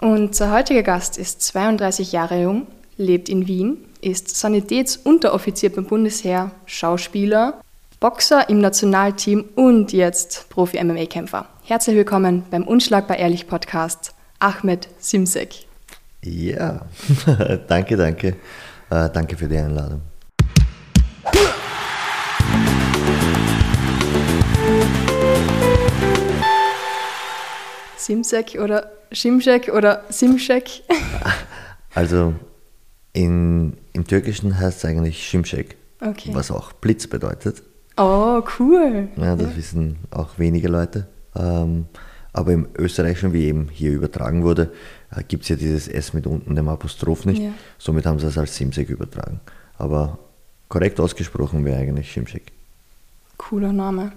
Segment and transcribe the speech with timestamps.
[0.00, 7.60] Unser heutiger Gast ist 32 Jahre jung, lebt in Wien, ist Sanitätsunteroffizier beim Bundesheer, Schauspieler,
[7.98, 11.46] Boxer im Nationalteam und jetzt Profi-MMA-Kämpfer.
[11.64, 15.66] Herzlich willkommen beim Unschlagbar Ehrlich Podcast, Ahmed Simsek.
[16.22, 16.82] Ja,
[17.66, 18.36] danke, danke.
[18.90, 20.02] Äh, danke für die Einladung.
[28.12, 30.84] Simsek oder Şimşek oder Simşek?
[31.94, 32.32] Also
[33.14, 36.34] in, im Türkischen heißt es eigentlich Şimşek, Okay.
[36.34, 37.62] was auch Blitz bedeutet.
[37.98, 39.08] Oh, cool.
[39.16, 41.06] Ja, das wissen auch wenige Leute.
[41.36, 41.86] Ähm,
[42.32, 44.70] aber im Österreichischen, wie eben hier übertragen wurde,
[45.10, 47.42] äh, gibt es ja dieses S mit unten dem Apostroph nicht.
[47.42, 47.50] Ja.
[47.78, 49.40] Somit haben sie es als Simsek übertragen.
[49.76, 50.18] Aber
[50.68, 52.52] korrekt ausgesprochen wäre eigentlich Şimşek.
[53.36, 54.12] Cooler Name.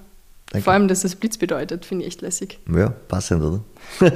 [0.52, 0.66] Danke.
[0.66, 2.60] Vor allem, dass es Blitz bedeutet, finde ich echt lässig.
[2.70, 3.62] Ja, passend, oder?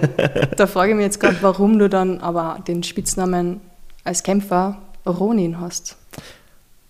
[0.58, 3.62] Da frage ich mich jetzt gerade, warum du dann aber den Spitznamen
[4.04, 5.96] als Kämpfer Ronin hast.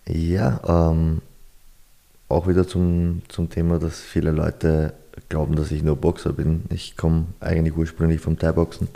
[0.08, 1.22] Ja, ähm,
[2.28, 4.94] auch wieder zum, zum Thema, dass viele Leute
[5.28, 6.64] glauben, dass ich nur Boxer bin.
[6.70, 8.88] Ich komme eigentlich ursprünglich vom Thai-Boxen.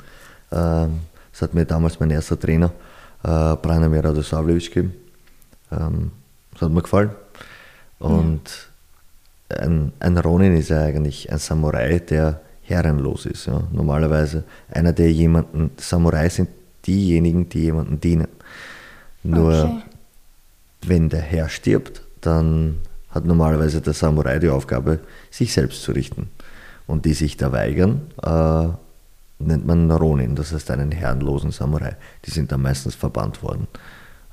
[0.51, 2.73] Ähm, das hat mir damals mein erster Trainer,
[3.23, 4.95] äh, Branimir Radosavljevic, gegeben.
[5.71, 6.11] Ähm,
[6.53, 7.11] das hat mir gefallen.
[8.01, 8.70] Und
[9.59, 13.47] ein, ein Ronin ist ja eigentlich ein Samurai, der herrenlos ist.
[13.47, 13.63] Ja.
[13.73, 16.49] Normalerweise einer, der jemanden, Samurai sind
[16.87, 18.29] diejenigen, die jemanden dienen.
[19.23, 19.83] Nur Okay.
[20.87, 22.79] wenn der Herr stirbt, dann
[23.11, 26.31] hat normalerweise der Samurai die Aufgabe, sich selbst zu richten.
[26.87, 28.69] Und die sich da weigern, äh,
[29.41, 31.97] nennt man Ronin, das heißt einen herrenlosen Samurai.
[32.25, 33.67] Die sind dann meistens verbannt worden.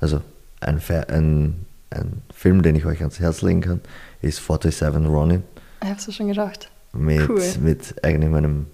[0.00, 0.20] Also
[0.60, 3.80] ein, ein, ein Film, den ich euch ans Herz legen kann,
[4.22, 5.42] ist 47 Ronin
[5.82, 6.68] Ich habe es schon gedacht.
[6.92, 7.42] mit, Cool.
[7.62, 8.66] mit eigentlich meinem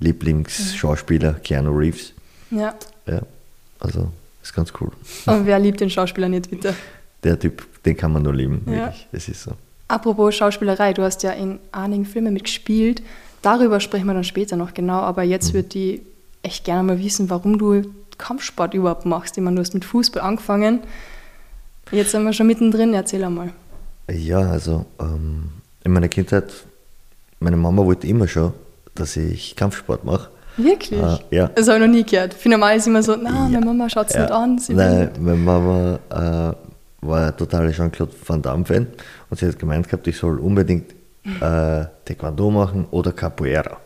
[0.00, 2.12] Lieblingsschauspieler Keanu Reeves.
[2.50, 2.74] Ja.
[3.06, 3.20] Ja,
[3.80, 4.10] also
[4.42, 4.90] ist ganz cool.
[5.26, 6.74] Und wer liebt den Schauspieler nicht, bitte?
[7.22, 8.72] Der Typ, den kann man nur lieben, Ja.
[8.86, 9.08] wirklich.
[9.12, 9.52] Es ist so.
[9.88, 13.02] Apropos Schauspielerei, du hast ja in einigen Filmen mitgespielt.
[13.42, 16.00] Darüber sprechen wir dann später noch genau, aber jetzt würde ich
[16.42, 17.82] echt gerne mal wissen, warum du
[18.18, 19.36] Kampfsport überhaupt machst.
[19.36, 20.80] Ich meine, du hast mit Fußball angefangen.
[21.90, 23.52] Jetzt sind wir schon mittendrin, erzähl einmal.
[24.10, 25.50] Ja, also ähm,
[25.84, 26.52] in meiner Kindheit,
[27.40, 28.52] meine Mama wollte immer schon,
[28.94, 30.30] dass ich Kampfsport mache.
[30.56, 31.00] Wirklich?
[31.02, 31.48] Ah, ja.
[31.48, 32.32] Das habe ich noch nie gehört.
[32.34, 33.60] Für normal ist immer so, na, Ja.
[33.60, 34.60] meine Mama schaut es nicht an.
[34.68, 38.86] Nein, meine Mama äh, war ein totaler Jean-Claude Van Damme-Fan
[39.28, 40.92] und sie hat gemeint gehabt, ich soll unbedingt
[41.40, 43.76] äh, Taekwondo machen oder Capoeira.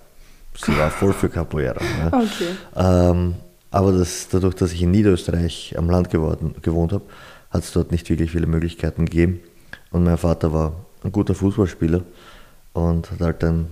[0.65, 1.81] Sie war voll für Capoeira.
[1.81, 2.10] Ja.
[2.21, 2.50] Okay.
[2.77, 3.34] Ähm,
[3.72, 7.05] aber das, dadurch, dass ich in Niederösterreich am Land geworden, gewohnt habe,
[7.50, 9.41] hat es dort nicht wirklich viele Möglichkeiten gegeben.
[9.91, 12.03] Und mein Vater war ein guter Fußballspieler
[12.72, 13.66] und hat halt dann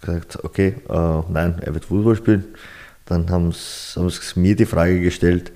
[0.00, 2.44] gesagt, okay, äh, nein, er wird Fußball spielen.
[3.06, 5.52] Dann haben sie mir die Frage gestellt,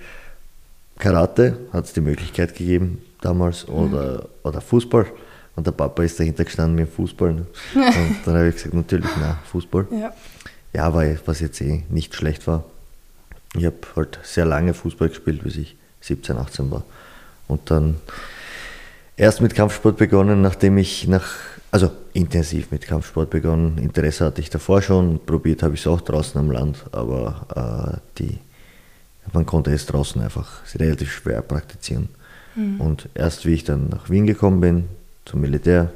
[0.98, 5.06] Karate hat es die Möglichkeit gegeben damals oder, oder Fußball.
[5.56, 7.32] Und der Papa ist dahinter gestanden mit dem Fußball.
[7.32, 7.46] Ne?
[7.74, 9.86] Und dann habe ich gesagt, natürlich, nein, Fußball.
[9.90, 10.12] Ja.
[10.72, 12.64] Ja, weil was jetzt eh nicht schlecht war.
[13.56, 16.84] Ich habe halt sehr lange Fußball gespielt, bis ich 17, 18 war.
[17.48, 17.96] Und dann
[19.16, 21.26] erst mit Kampfsport begonnen, nachdem ich nach,
[21.70, 23.78] also intensiv mit Kampfsport begonnen.
[23.78, 28.18] Interesse hatte ich davor schon, probiert habe ich es auch draußen am Land, aber äh,
[28.18, 28.38] die,
[29.32, 32.08] man konnte es draußen einfach relativ schwer praktizieren.
[32.78, 34.88] Und erst wie ich dann nach Wien gekommen bin,
[35.24, 35.92] zum Militär,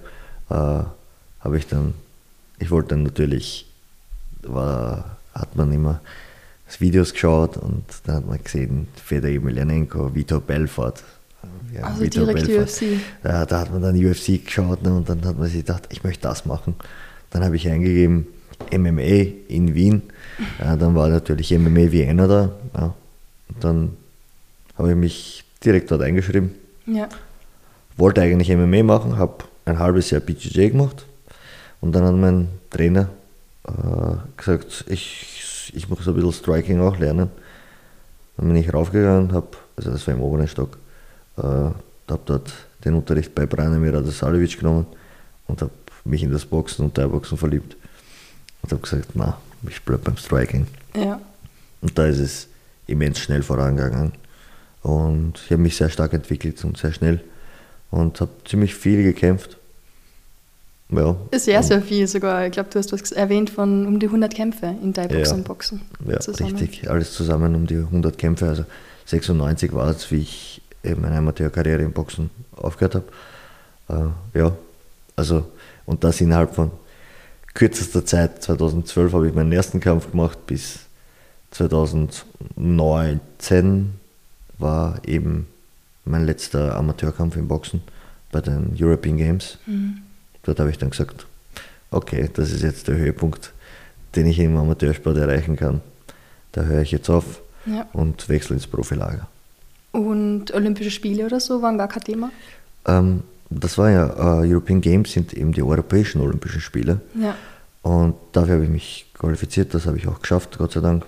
[0.51, 1.95] äh, habe ich dann,
[2.59, 3.67] ich wollte dann natürlich
[4.43, 6.01] war, hat man immer
[6.81, 11.03] Videos geschaut und dann hat man gesehen, Fedor Emelianenko, Vitor Belfort.
[11.75, 12.83] Ja, Also Vitor direkt UFC.
[13.25, 16.05] Ja, da hat man dann UFC geschaut ne, und dann hat man sich gedacht, ich
[16.05, 16.75] möchte das machen.
[17.31, 18.27] Dann habe ich eingegeben
[18.73, 20.03] MMA in Wien.
[20.59, 22.53] Ja, dann war natürlich MMA Vienna da.
[22.77, 22.95] Ja.
[23.49, 23.97] Und dann
[24.77, 26.55] habe ich mich direkt dort eingeschrieben
[26.87, 27.09] Ja.
[27.97, 31.05] wollte eigentlich MMA machen, habe ein halbes Jahr BJJ gemacht
[31.81, 33.09] und dann hat mein Trainer
[33.67, 33.73] äh,
[34.37, 35.43] gesagt, ich,
[35.75, 37.31] ich muss ein bisschen Striking auch lernen.
[38.37, 40.79] Dann bin ich raufgegangen, habe, also das war im oberen Stock,
[41.38, 42.53] äh, habe dort
[42.85, 44.87] den Unterricht bei Branimir Radosavljevic genommen
[45.47, 45.73] und habe
[46.05, 47.76] mich in das Boxen und Thai-Boxen verliebt
[48.62, 49.38] und habe gesagt, na,
[49.69, 50.67] ich bleibe beim Striking.
[50.94, 51.20] Ja.
[51.81, 52.49] Und da ist es
[52.87, 54.12] immens schnell vorangegangen.
[54.82, 57.20] Und ich habe mich sehr stark entwickelt und sehr schnell
[57.91, 59.57] und habe ziemlich viel gekämpft.
[60.90, 62.46] Ja, Sehr, sehr viel sogar.
[62.46, 65.35] Ich glaube, du hast was erwähnt von um die 100 Kämpfe in Thai-Boxen Ja.
[65.35, 65.82] und Boxen.
[66.06, 66.56] ja zusammen.
[66.56, 66.88] richtig.
[66.90, 68.49] Alles zusammen um die 100 Kämpfe.
[68.49, 68.64] Also
[69.05, 73.02] 96 war es, wie ich eben meine Amateurkarriere im Boxen aufgehört
[73.88, 74.14] habe.
[74.35, 74.52] Äh, ja,
[75.17, 75.44] also
[75.85, 76.70] und das innerhalb von
[77.55, 78.43] kürzester Zeit.
[78.43, 80.79] 2012 habe ich meinen ersten Kampf gemacht, bis
[81.50, 83.93] 2019
[84.58, 85.46] war eben
[86.05, 87.82] mein letzter Amateurkampf im Boxen
[88.32, 89.58] bei den European Games.
[89.67, 89.99] Mhm.
[90.49, 91.27] Dort habe ich dann gesagt,
[91.91, 93.53] okay, das ist jetzt der Höhepunkt,
[94.17, 95.83] den ich im Amateursport erreichen kann.
[96.53, 97.87] Da höre ich jetzt auf ja.
[97.93, 99.29] und wechsle ins Profilager.
[99.93, 102.31] Und Olympische Spiele oder so waren gar kein Thema?
[102.87, 104.06] Ähm, das war ja,
[104.43, 107.03] äh, European Games sind eben die europäischen Olympischen Spiele.
[107.15, 107.37] Ja.
[107.83, 111.05] Und dafür habe ich mich qualifiziert, das habe ich auch geschafft, Gott sei Dank.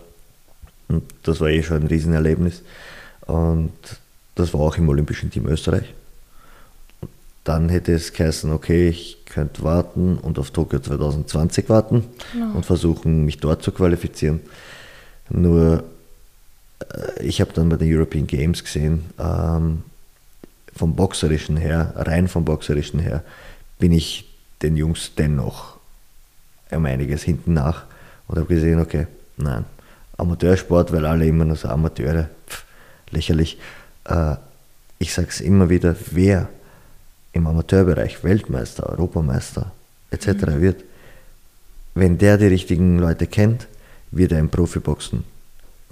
[0.88, 2.60] Und das war eh schon ein Riesenerlebnis.
[3.22, 3.72] Und
[4.34, 5.94] das war auch im Olympischen Team Österreich.
[7.50, 12.54] Dann hätte es geheißen, okay, ich könnte warten und auf Tokio 2020 warten genau.
[12.54, 14.38] und versuchen, mich dort zu qualifizieren.
[15.30, 15.82] Nur,
[16.78, 19.82] äh, ich habe dann bei den European Games gesehen, ähm,
[20.76, 23.24] vom Boxerischen her, rein vom Boxerischen her,
[23.80, 24.30] bin ich
[24.62, 25.76] den Jungs dennoch
[26.70, 27.82] um einiges hinten nach
[28.28, 29.64] und habe gesehen, okay, nein,
[30.16, 32.64] Amateursport, weil alle immer nur so Amateure, pff,
[33.10, 33.58] lächerlich.
[34.04, 34.36] Äh,
[35.00, 36.48] ich sage es immer wieder, wer
[37.32, 39.72] im Amateurbereich Weltmeister, Europameister
[40.10, 40.26] etc.
[40.26, 40.60] Mhm.
[40.60, 40.84] wird,
[41.94, 43.66] wenn der die richtigen Leute kennt,
[44.10, 45.24] wird er im Profiboxen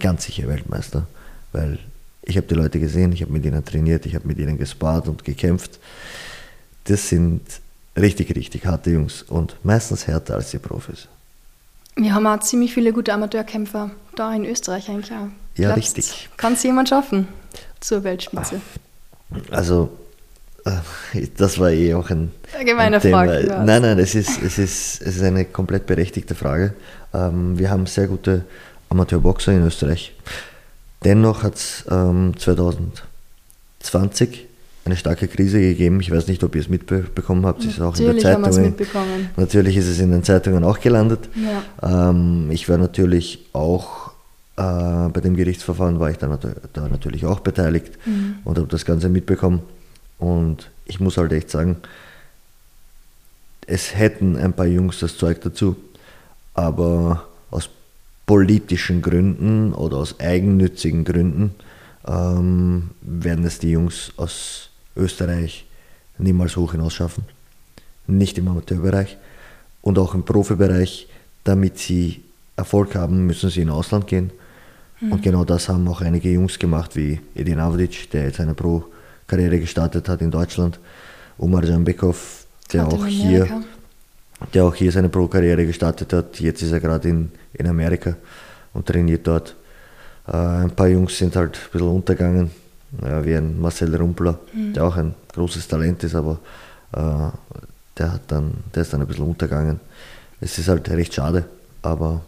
[0.01, 1.07] ganz sicher Weltmeister,
[1.53, 1.79] weil
[2.23, 5.09] ich habe die Leute gesehen, ich habe mit ihnen trainiert, ich habe mit ihnen gespart
[5.09, 5.79] und gekämpft.
[6.85, 7.41] Das sind
[7.97, 11.09] richtig, richtig harte Jungs und meistens härter als die Profis.
[11.97, 15.29] Wir haben auch ziemlich viele gute Amateurkämpfer da in Österreich eigentlich auch.
[15.57, 16.29] Ja, Glaubst, richtig.
[16.37, 17.27] Kann es jemand schaffen
[17.81, 18.61] zur Weltspitze?
[19.51, 19.91] Also,
[21.37, 23.25] das war eh auch ein, Allgemeine ein Thema.
[23.25, 23.47] Frage.
[23.65, 26.75] Nein, nein, es ist, es, ist, es ist eine komplett berechtigte Frage.
[27.15, 28.45] Ähm, wir haben sehr gute
[28.89, 30.15] Amateurboxer in Österreich.
[31.05, 34.47] Dennoch hat es ähm, 2020
[34.85, 36.01] eine starke Krise gegeben.
[36.01, 37.61] Ich weiß nicht, ob ihr es mitbekommen habt.
[37.61, 38.75] Es ist auch natürlich in der Zeitung.
[39.37, 41.29] Natürlich ist es in den Zeitungen auch gelandet.
[41.83, 42.11] Ja.
[42.11, 44.09] Ähm, ich war natürlich auch
[44.57, 46.29] äh, bei dem Gerichtsverfahren war ich da
[46.89, 48.37] natürlich auch beteiligt mhm.
[48.45, 49.61] und habe das Ganze mitbekommen.
[50.19, 51.77] Und ich muss halt echt sagen,
[53.67, 55.77] es hätten ein paar Jungs das Zeug dazu,
[56.55, 57.69] aber aus
[58.27, 61.55] politischen Gründen oder aus eigennützigen Gründen
[62.07, 65.67] ähm, werden es die Jungs aus Österreich
[66.19, 67.25] niemals hoch hinaus schaffen.
[68.07, 69.17] Nicht im Amateurbereich
[69.83, 71.09] und auch im Profibereich.
[71.45, 72.23] Damit sie
[72.57, 74.31] Erfolg haben, müssen sie in Ausland gehen.
[75.01, 75.13] Mhm.
[75.13, 78.55] Und genau das haben auch einige Jungs gemacht, wie Edin Avdic, der jetzt eine
[79.29, 80.81] Pro-Karriere gestartet hat in Deutschland.
[81.39, 83.63] Omar Jambekov, der auch hier
[84.55, 86.39] der auch hier seine Pro-Karriere gestartet hat.
[86.41, 88.17] Jetzt ist er gerade in, in Amerika
[88.73, 89.57] und trainiert dort.
[90.29, 92.51] Äh, ein paar Jungs sind halt ein bisschen untergegangen,
[93.03, 94.75] ja, wie ein Marcel Rumpler, mhm.
[94.75, 96.39] der auch ein großes Talent ist, aber
[96.93, 97.31] äh,
[97.99, 99.81] der, hat dann, der ist dann ein bisschen untergegangen.
[100.41, 101.45] Es ist halt recht schade,
[101.83, 102.23] aber.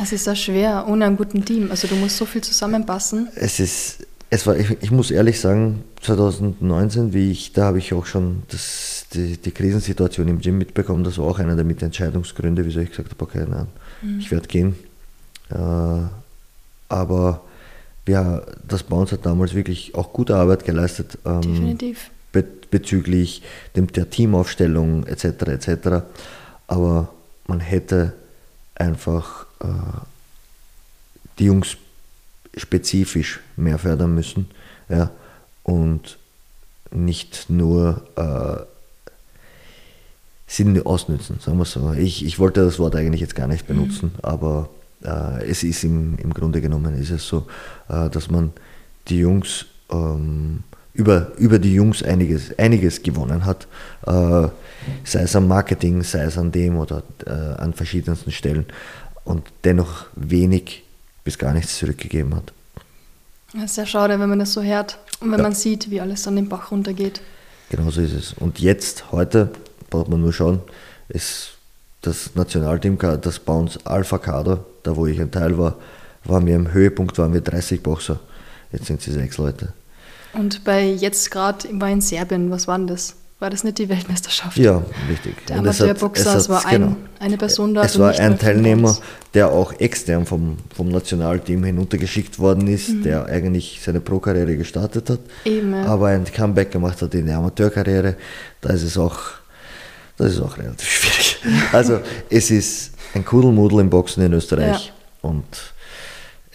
[0.00, 1.70] Es ist auch schwer, ohne einen guten Team.
[1.70, 3.28] Also du musst so viel zusammenpassen.
[3.36, 7.94] Es ist, es war, ich, ich muss ehrlich sagen, 2019, wie ich, da habe ich
[7.94, 11.04] auch schon das, die, die, Krisensituation im Gym mitbekommen.
[11.04, 13.68] Das war auch einer der Mitentscheidungsgründe, wieso ich gesagt habe, okay, nein,
[14.02, 14.18] mhm.
[14.18, 14.74] ich werde gehen.
[15.50, 16.08] Äh,
[16.88, 17.42] aber
[18.08, 21.16] ja, das Bounce hat damals wirklich auch gute Arbeit geleistet.
[21.24, 22.10] Ähm, Definitiv.
[22.32, 23.42] Be bezüglich
[23.76, 25.24] dem, der Teamaufstellung etc.
[25.24, 25.68] etc.
[26.66, 27.14] Aber
[27.46, 28.14] man hätte
[28.74, 29.66] einfach äh,
[31.38, 31.76] die Jungs
[32.56, 34.46] spezifisch mehr fördern müssen
[34.88, 35.10] ja,
[35.62, 36.18] und
[36.90, 38.64] nicht nur äh,
[40.46, 41.92] sie ausnützen, sagen wir so.
[41.92, 44.20] Ich, ich wollte das Wort eigentlich jetzt gar nicht benutzen, mhm.
[44.22, 44.68] aber
[45.02, 47.46] äh, es ist im, im Grunde genommen ist es so,
[47.88, 48.52] äh, dass man
[49.08, 53.66] die Jungs ähm, über, über die Jungs einiges, einiges gewonnen hat,
[54.06, 54.48] äh,
[55.02, 58.66] sei es am Marketing, sei es an dem oder äh, an verschiedensten Stellen
[59.24, 60.83] und dennoch wenig
[61.24, 62.52] bis gar nichts zurückgegeben hat.
[63.52, 65.44] Das ist sehr schade, wenn man das so hört und wenn ja.
[65.44, 67.20] man sieht, wie alles an den Bach runtergeht.
[67.70, 68.32] Genau so ist es.
[68.34, 69.50] Und jetzt, heute,
[69.90, 70.60] braucht man nur schauen,
[71.08, 71.52] ist
[72.02, 75.76] das Nationalteam, das bei uns Alpha-Kader, da wo ich ein Teil war,
[76.24, 78.20] waren wir im Höhepunkt, waren wir 30 Boxer.
[78.72, 79.72] Jetzt sind sie sechs Leute.
[80.32, 83.14] Und bei jetzt gerade war in Serbien, was war denn das?
[83.44, 84.56] War das nicht die Weltmeisterschaft?
[84.56, 85.46] Ja, richtig.
[85.48, 86.96] Der Amateurboxer, es, war genau.
[87.18, 87.84] eine Person da.
[87.84, 88.96] Es war ein Teilnehmer,
[89.34, 93.02] der auch extern vom, vom Nationalteam hinuntergeschickt worden ist, mhm.
[93.02, 98.16] der eigentlich seine Pro-Karriere gestartet hat, Eben, aber ein Comeback gemacht hat in der Amateurkarriere.
[98.62, 99.18] Da ist es auch,
[100.16, 101.36] das ist auch relativ schwierig.
[101.70, 105.28] Also es ist ein Kudelmudel im Boxen in Österreich ja.
[105.28, 105.44] und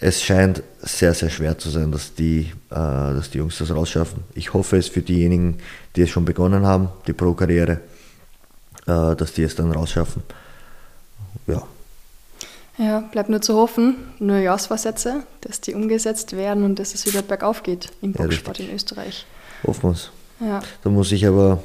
[0.00, 4.24] es scheint sehr, sehr schwer zu sein, dass die, äh, dass die Jungs das rausschaffen.
[4.34, 5.58] Ich hoffe es für diejenigen,
[5.94, 7.80] die es schon begonnen haben, die Pro-Karriere,
[8.86, 10.22] äh, dass die es dann rausschaffen.
[11.46, 11.62] Ja.
[12.78, 17.20] Ja, bleibt nur zu hoffen, nur Jahresvorsätze, dass die umgesetzt werden und dass es wieder
[17.20, 18.70] bergauf geht im Ja, Boxsport richtig.
[18.70, 19.26] in Österreich.
[19.66, 20.10] Hoffen wir es.
[20.40, 21.62] Ja, Da muss sich aber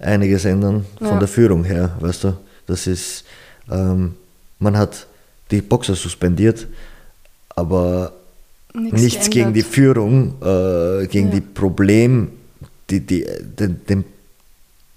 [0.00, 1.18] einiges ändern von Ja.
[1.20, 2.36] der Führung her, weißt du.
[2.66, 3.24] Das ist,
[3.70, 4.16] ähm,
[4.58, 5.06] man hat
[5.52, 6.66] die Boxer suspendiert,
[7.58, 8.12] aber
[8.74, 9.62] nichts nichts gegen die.
[9.62, 11.34] Führung, äh, gegen Ja.
[11.36, 12.28] die Problem,
[12.90, 13.26] die, die,
[13.58, 14.04] den, den,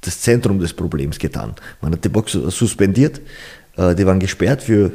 [0.01, 1.53] das Zentrum des Problems getan.
[1.82, 3.15] Man hat die Boxer suspendiert,
[3.77, 4.91] äh, die waren gesperrt für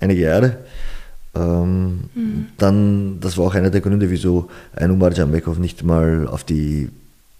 [0.00, 0.48] einige Jahre.
[1.34, 2.08] Ähm,
[2.56, 6.88] Dann, das war auch einer der Gründe, wieso ein Umar Jambekov nicht mal auf die,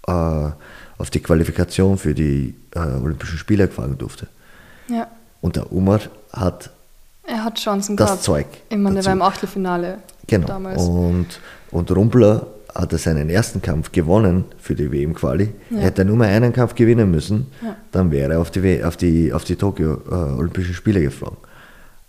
[0.06, 0.50] äh,
[1.02, 4.26] auf die Qualifikation für die äh, Olympischen Spiele gefahren durfte.
[4.88, 5.06] Ja,
[5.40, 6.00] Und der Umar
[6.32, 6.70] hat
[7.28, 8.23] er hat Chancen das gehabt.
[8.23, 8.47] Zeug.
[8.70, 9.06] Ich meine, dazu.
[9.06, 10.47] war im Achtelfinale Genau.
[10.47, 10.82] damals.
[10.82, 11.26] Und,
[11.70, 15.49] und Rumpler hatte seinen ersten Kampf gewonnen für die WM-Quali.
[15.70, 15.78] Ja.
[15.78, 17.76] Er hätte nur mal einen Kampf gewinnen müssen, Ja.
[17.92, 21.38] dann wäre er auf die, auf die, auf die Tokio äh, Olympischen Spiele geflogen.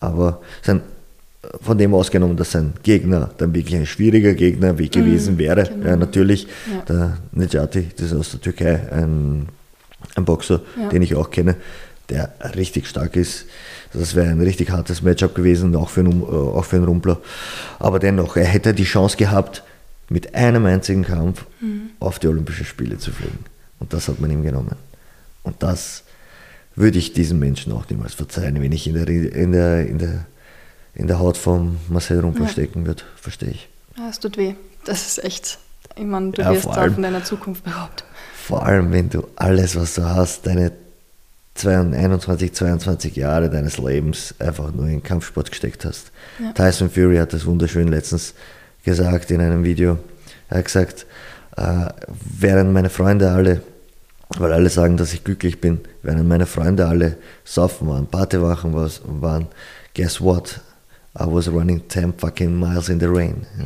[0.01, 0.81] Aber sein,
[1.61, 5.88] von dem ausgenommen, dass sein Gegner dann wirklich ein schwieriger Gegner wie gewesen wäre, genau.
[5.88, 6.47] ja, natürlich
[6.88, 9.47] der Necati, das ist aus der Türkei, ein,
[10.15, 10.61] ein Boxer,
[10.91, 11.55] den ich auch kenne,
[12.09, 13.45] der richtig stark ist.
[13.93, 17.19] Das wäre ein richtig hartes Matchup gewesen, auch für, einen, äh, auch für einen Rumpler.
[17.79, 19.63] Aber dennoch, er hätte die Chance gehabt,
[20.10, 21.89] mit einem einzigen Kampf Mhm.
[22.00, 23.46] auf die Olympischen Spiele zu fliegen.
[23.79, 24.75] Und das hat man ihm genommen.
[25.43, 26.03] Und das
[26.75, 30.25] würde ich diesem Menschen auch niemals verzeihen, wenn ich in der, in der, in der,
[30.96, 32.51] in der Haut von Marcel Rumpler Ja.
[32.51, 33.03] stecken würde.
[33.15, 33.69] Verstehe ich.
[33.98, 34.53] Ja, es tut weh.
[34.86, 35.60] Das ist echt.
[35.96, 38.03] Ich meine, du Ja, wirst allem- von deiner Zukunft beraubt.
[38.46, 40.88] Vor allem, wenn du alles, was du hast, deine 22,
[41.67, 46.11] 21, 22 Jahre deines Lebens einfach nur in Kampfsport gesteckt hast.
[46.39, 46.51] Ja.
[46.53, 48.33] Tyson Fury hat das wunderschön letztens
[48.83, 49.97] gesagt in einem Video.
[50.49, 51.05] Er hat gesagt,
[51.57, 51.85] äh,
[52.39, 53.61] während meine Freunde alle,
[54.37, 59.01] weil alle sagen, dass ich glücklich bin, während meine Freunde alle saufen waren, Partywachen was-
[59.05, 59.47] waren,
[59.95, 60.61] guess what?
[61.19, 63.45] I was running 10 fucking miles in the rain.
[63.57, 63.65] Ja.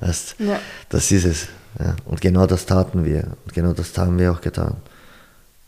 [0.08, 0.58] Weißt, Ja.
[0.88, 1.48] Das ist es.
[1.78, 1.94] Ja.
[2.06, 3.24] Und genau das taten wir.
[3.44, 4.76] Und genau das haben wir auch getan.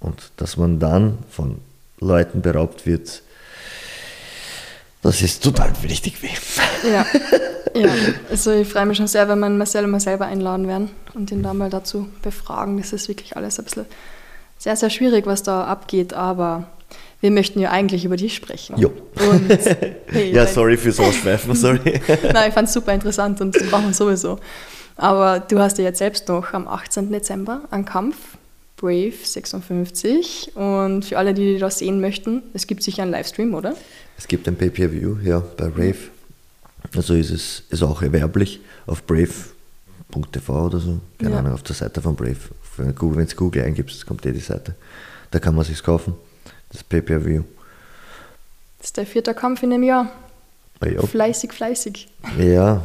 [0.01, 1.59] Und dass man dann von
[2.01, 3.23] Leuten beraubt wird,
[5.03, 6.29] das ist total richtig weh.
[6.91, 7.07] Ja.
[7.81, 7.91] ja.
[8.31, 11.43] Also ich freue mich schon sehr, wenn wir Marcel mal selber einladen werden und ihn
[11.43, 12.79] da mal dazu befragen.
[12.79, 13.87] Das ist wirklich alles ein bisschen
[14.59, 16.69] sehr, sehr schwierig, was da abgeht, aber
[17.21, 18.79] wir möchten ja eigentlich über dich sprechen.
[18.79, 18.93] Jo.
[19.31, 19.49] Und,
[20.09, 22.01] hey, Ja, sorry fürs Ausschweifen, sorry.
[22.33, 24.39] Nein, ich fand es super interessant und das brauchen wir sowieso.
[24.97, 27.11] Aber du hast ja jetzt selbst noch am 18.
[27.11, 28.17] Dezember einen Kampf,
[28.81, 30.53] Brave 56.
[30.57, 33.75] Und für alle, die das sehen möchten, es gibt sicher einen Livestream, oder?
[34.17, 35.97] Es gibt ein Pay-Per-View, ja, bei Brave.
[36.97, 40.99] Also ist es ist auch erwerblich auf brave.tv oder so.
[41.19, 41.39] Keine Ja.
[41.41, 42.37] Ahnung, auf der Seite von Brave.
[42.79, 44.75] Wenn du Google, eingibst, kommt eh die Seite.
[45.31, 46.15] Da kann man sich's kaufen.
[46.73, 47.43] Das Pay-Per-View.
[48.79, 50.11] Das ist der vierte Kampf in dem Jahr.
[50.81, 52.09] Ah, Ja, Fleißig, fleißig.
[52.39, 52.83] Ja,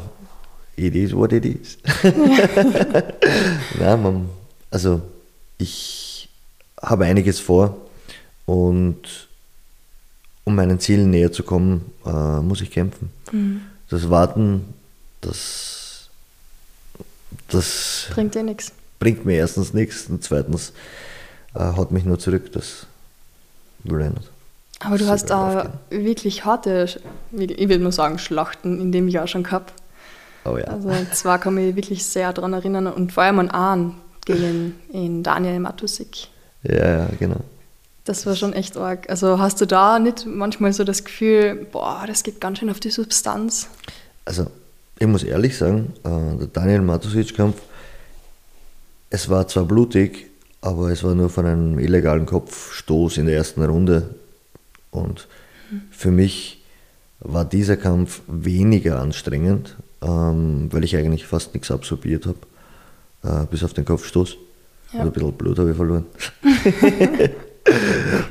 [0.75, 1.77] it is what it is.
[3.79, 4.29] Nein, man,
[4.69, 5.01] also
[5.57, 6.29] ich
[6.81, 7.77] habe einiges vor
[8.45, 9.27] und
[10.43, 13.11] um meinen Zielen näher zu kommen, äh, muss ich kämpfen.
[13.89, 14.73] Das Warten,
[15.21, 16.09] das,
[17.49, 18.71] das Bringt dir nichts.
[18.99, 20.73] bringt mir erstens nichts und zweitens
[21.55, 22.51] äh, haut mich nur zurück.
[22.51, 22.85] Das
[23.83, 24.29] will ich nicht.
[24.79, 25.73] Aber du hast aufgehen.
[25.89, 26.87] wirklich harte,
[27.31, 29.73] ich würde mal sagen, Schlachten in dem Jahr schon gehabt.
[30.43, 30.65] Oh ja.
[30.65, 34.75] Also zwar kann ich mich wirklich sehr daran erinnern und vor allem an Ahn gegen
[34.91, 36.27] in Daniel Matusik.
[36.63, 37.41] ja, ja, genau.
[38.05, 39.09] Das war schon echt arg.
[39.09, 42.79] Also hast du da nicht manchmal so das Gefühl, boah, das geht ganz schön auf
[42.79, 43.67] die Substanz?
[44.25, 44.45] Also,
[44.99, 47.55] ich muss ehrlich sagen, äh, der Daniel Matusic-Kampf,
[49.09, 50.27] es war zwar blutig,
[50.61, 54.15] aber es war nur von einem illegalen Kopfstoß in der ersten Runde.
[54.91, 55.27] Und
[55.89, 56.63] für mich
[57.19, 62.37] war dieser Kampf weniger anstrengend, ähm, weil ich eigentlich fast nichts absorbiert habe,
[63.25, 64.35] äh, bis auf den Kopfstoß.
[64.93, 65.01] Ja.
[65.01, 66.05] Und ein bisschen Blut habe ich verloren.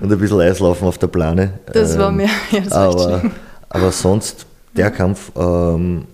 [0.01, 1.59] Und ein bisschen Eislaufen auf der Plane.
[1.67, 3.31] Das war mir- ja, das aber,
[3.69, 4.47] aber sonst,
[4.77, 6.05] der Kampf ähm,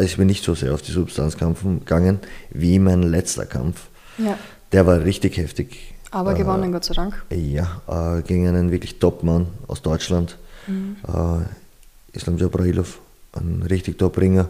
[0.00, 2.20] ist mir nicht so sehr auf die Substanz gegangen
[2.50, 3.88] wie mein letzter Kampf.
[4.18, 4.38] Ja.
[4.72, 5.94] Der war richtig heftig.
[6.12, 7.20] Aber Äh, gewonnen, Gott sei Dank.
[7.30, 10.36] Ja, äh, gegen einen wirklich Top-Mann aus Deutschland.
[10.66, 10.96] Mhm.
[11.06, 12.98] Äh, Islam Jabrailov,
[13.32, 14.48] ein richtig Top-Ringer.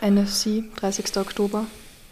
[0.00, 1.16] NFC, 30.
[1.16, 1.64] Oktober.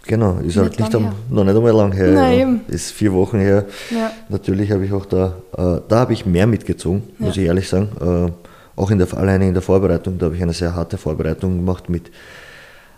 [0.07, 1.17] Genau, ist halt Nicht nicht lang am, her.
[1.31, 2.13] noch nicht einmal lang her.
[2.13, 2.75] Nein, ja.
[2.75, 3.65] Ist vier Wochen her.
[3.91, 4.13] Ja.
[4.29, 7.43] Natürlich habe ich auch da, äh, da habe ich mehr mitgezogen, muss Ja.
[7.43, 7.89] ich ehrlich sagen.
[8.01, 8.33] Äh,
[8.81, 11.89] auch in der, alleine in der Vorbereitung, da habe ich eine sehr harte Vorbereitung gemacht
[11.89, 12.11] mit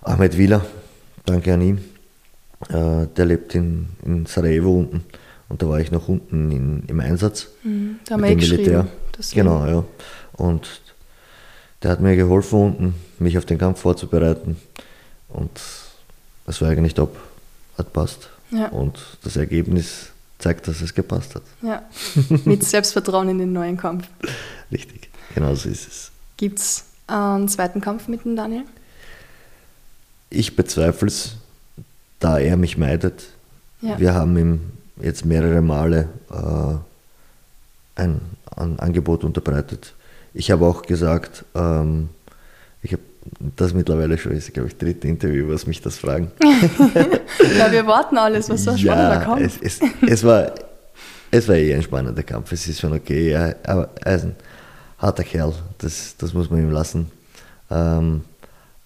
[0.03, 0.65] Ahmed Wieler.
[1.25, 1.79] Danke an ihn.
[2.69, 5.05] Äh, der lebt in, in Sarajevo unten
[5.49, 7.49] und da war ich noch unten in, im Einsatz.
[7.63, 7.97] Mhm.
[8.07, 8.87] Da haben wir dem Militär.
[9.33, 9.85] Genau, ja.
[10.33, 10.69] Und
[11.83, 14.57] der hat mir geholfen, unten mich auf den Kampf vorzubereiten.
[15.29, 15.51] Und
[16.49, 17.17] es war eigentlich top.
[17.77, 18.31] Hat passt.
[18.51, 18.69] Ja.
[18.69, 21.43] Und das Ergebnis zeigt, dass es gepasst hat.
[21.63, 21.83] Ja.
[22.45, 24.09] Mit Selbstvertrauen in den neuen Kampf.
[24.73, 26.11] Richtig, genau so ist es.
[26.37, 28.65] Gibt es einen zweiten Kampf mit dem Daniel?
[30.31, 31.37] Ich bezweifle es,
[32.21, 33.29] da er mich meidet.
[33.81, 33.99] Ja.
[33.99, 34.61] Wir haben ihm
[35.01, 38.21] jetzt mehrere Male äh, ein,
[38.55, 39.95] ein Angebot unterbreitet.
[40.35, 42.11] Ich habe auch gesagt, ähm,
[42.83, 43.03] ich habe
[43.57, 46.31] das mittlerweile schon ist, glaube ich, dritte Interview, was mich das fragen.
[47.59, 49.41] ja, wir warten alles, was so ein spannender Kampf.
[49.41, 50.53] Es, es, es, war,
[51.31, 54.37] es war eh ein spannender Kampf, es ist schon okay, ja, aber er ist ein
[54.99, 57.11] harter Kerl, das, das muss man ihm lassen.
[57.71, 58.23] Ähm,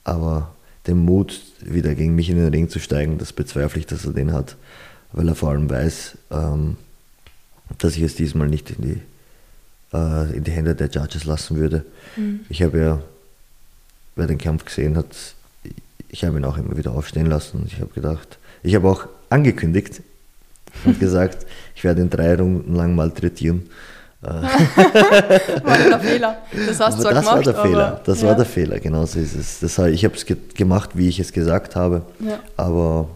[0.04, 0.52] aber
[0.87, 4.12] den Mut, wieder gegen mich in den Ring zu steigen, das bezweifle ich, dass er
[4.12, 4.56] den hat,
[5.12, 6.76] weil er vor allem weiß, ähm,
[7.78, 9.00] dass ich es diesmal nicht in die,
[9.96, 11.84] äh, in die Hände der Judges lassen würde.
[12.16, 12.40] Mhm.
[12.49, 13.02] Ich habe ja
[14.16, 15.07] wer den Kampf gesehen hat,
[16.09, 17.64] ich habe ihn auch immer wieder aufstehen lassen.
[17.66, 20.02] Ich habe gedacht, ich habe auch angekündigt
[20.85, 23.69] und gesagt, ich werde ihn drei Runden lang malträtieren.
[24.23, 24.40] war
[25.78, 26.37] der Fehler.
[26.69, 28.00] Das hast du zwar das gemacht, war der Fehler.
[28.04, 28.28] Das ja.
[28.28, 29.59] war der Fehler, genau so ist es.
[29.59, 32.02] Das, ich habe es ge gemacht, wie ich es gesagt habe.
[32.21, 32.38] Ja.
[32.57, 33.09] Aber,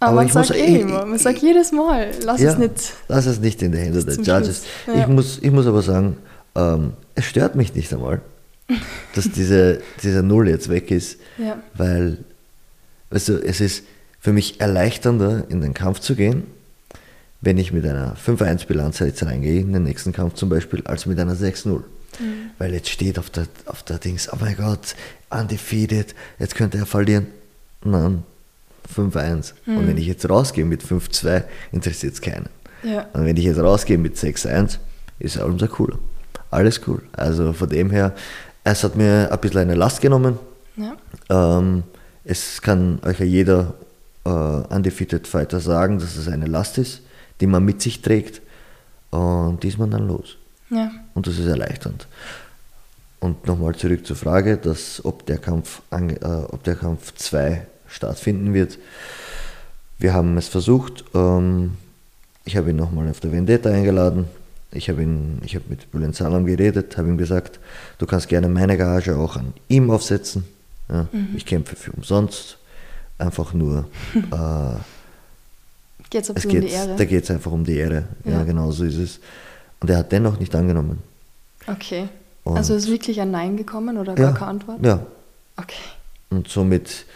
[0.00, 2.94] aber, aber man sagt muss, eh immer, man sagt jedes Mal, lass ja, es nicht.
[3.08, 4.62] Lass es nicht in die Hände der Judges.
[4.94, 6.16] Ich, muss, ich muss aber sagen,
[6.54, 8.22] ähm, es stört mich nicht einmal
[9.14, 11.18] dass diese, dieser Null jetzt weg ist.
[11.38, 11.62] Ja.
[11.74, 12.18] Weil,
[13.10, 13.84] weißt du, es ist
[14.20, 16.44] für mich erleichternder, in den Kampf zu gehen,
[17.40, 21.18] wenn ich mit einer 5-1-Bilanz jetzt reingehe, in den nächsten Kampf zum Beispiel, als mit
[21.18, 21.68] einer 6-0.
[21.68, 21.82] Mhm.
[22.58, 24.94] Weil jetzt steht auf der, auf der Dings, oh mein Gott,
[25.30, 27.26] undefeated, jetzt könnte er verlieren.
[27.84, 28.22] Nein,
[28.96, 29.52] 5-1.
[29.66, 29.76] Mhm.
[29.76, 32.48] Und wenn ich jetzt rausgehe mit 5-2, interessiert es keinen.
[32.82, 33.06] Ja.
[33.12, 34.78] Und wenn ich jetzt rausgehe mit 6-1,
[35.18, 35.98] ist es umso cooler.
[36.50, 37.02] Alles cool.
[37.12, 38.14] Also von dem her,
[38.64, 40.38] es hat mir ein bisschen eine Last genommen.
[40.76, 40.96] Ja.
[41.28, 41.84] Ähm,
[42.24, 43.74] es kann euch ja jeder
[44.24, 47.02] äh, Undefeated Fighter sagen, dass es eine Last ist,
[47.40, 48.40] die man mit sich trägt.
[49.10, 50.36] Und die ist man dann los.
[50.70, 50.90] Ja.
[51.14, 52.08] Und das ist erleichternd.
[53.20, 58.54] Und nochmal zurück zur Frage, dass, ob der Kampf äh, ob der Kampf 2 stattfinden
[58.54, 58.78] wird.
[59.98, 61.04] Wir haben es versucht.
[61.14, 61.76] Ähm,
[62.44, 64.26] ich habe ihn nochmal auf der Vendetta eingeladen.
[64.74, 67.60] Ich habe hab mit Bülent Salam geredet, habe ihm gesagt,
[67.98, 70.44] du kannst gerne meine Gage auch an ihm aufsetzen.
[70.88, 71.28] Ja, mhm.
[71.36, 72.58] Ich kämpfe für umsonst.
[73.16, 73.86] Einfach nur.
[74.14, 74.76] äh,
[76.10, 76.96] geht's es geht um die Ehre?
[76.96, 78.04] Da geht es einfach um die Ehre.
[78.24, 78.32] Ja.
[78.32, 79.20] ja, genau so ist es.
[79.80, 81.02] Und er hat dennoch nicht angenommen.
[81.66, 82.08] Okay.
[82.42, 84.84] Und also ist wirklich ein Nein gekommen oder gar ja, keine Antwort?
[84.84, 85.06] Ja.
[85.56, 85.74] Okay.
[86.30, 87.06] Und somit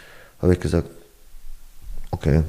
[0.41, 0.89] habe ich gesagt,
[2.11, 2.43] okay,